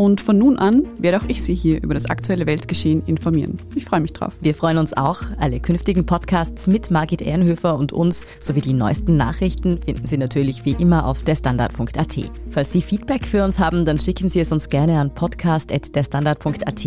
Und 0.00 0.22
von 0.22 0.38
nun 0.38 0.58
an 0.58 0.84
werde 0.96 1.18
auch 1.18 1.28
ich 1.28 1.42
Sie 1.42 1.54
hier 1.54 1.82
über 1.82 1.92
das 1.92 2.06
aktuelle 2.06 2.46
Weltgeschehen 2.46 3.02
informieren. 3.04 3.58
Ich 3.74 3.84
freue 3.84 4.00
mich 4.00 4.14
drauf. 4.14 4.32
Wir 4.40 4.54
freuen 4.54 4.78
uns 4.78 4.94
auch. 4.94 5.20
Alle 5.38 5.60
künftigen 5.60 6.06
Podcasts 6.06 6.66
mit 6.66 6.90
Margit 6.90 7.20
Ehrenhöfer 7.20 7.76
und 7.76 7.92
uns 7.92 8.26
sowie 8.38 8.62
die 8.62 8.72
neuesten 8.72 9.18
Nachrichten 9.18 9.78
finden 9.82 10.06
Sie 10.06 10.16
natürlich 10.16 10.64
wie 10.64 10.70
immer 10.70 11.04
auf 11.04 11.20
derstandard.at. 11.20 12.30
Falls 12.48 12.72
Sie 12.72 12.80
Feedback 12.80 13.26
für 13.26 13.44
uns 13.44 13.58
haben, 13.58 13.84
dann 13.84 13.98
schicken 13.98 14.30
Sie 14.30 14.40
es 14.40 14.52
uns 14.52 14.70
gerne 14.70 14.98
an 14.98 15.12
podcast.derstandard.at. 15.12 16.86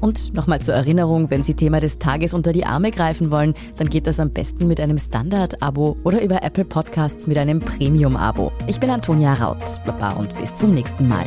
Und 0.00 0.32
nochmal 0.32 0.62
zur 0.62 0.72
Erinnerung, 0.72 1.30
wenn 1.30 1.42
Sie 1.42 1.52
Thema 1.52 1.80
des 1.80 1.98
Tages 1.98 2.32
unter 2.32 2.54
die 2.54 2.64
Arme 2.64 2.92
greifen 2.92 3.30
wollen, 3.30 3.52
dann 3.76 3.90
geht 3.90 4.06
das 4.06 4.18
am 4.18 4.30
besten 4.30 4.68
mit 4.68 4.80
einem 4.80 4.96
Standard-Abo 4.96 5.98
oder 6.02 6.22
über 6.22 6.42
Apple 6.42 6.64
Podcasts 6.64 7.26
mit 7.26 7.36
einem 7.36 7.60
Premium-Abo. 7.60 8.52
Ich 8.68 8.80
bin 8.80 8.88
Antonia 8.88 9.34
Raut. 9.34 9.84
Baba 9.84 10.12
und 10.12 10.34
bis 10.38 10.56
zum 10.56 10.72
nächsten 10.72 11.06
Mal. 11.06 11.26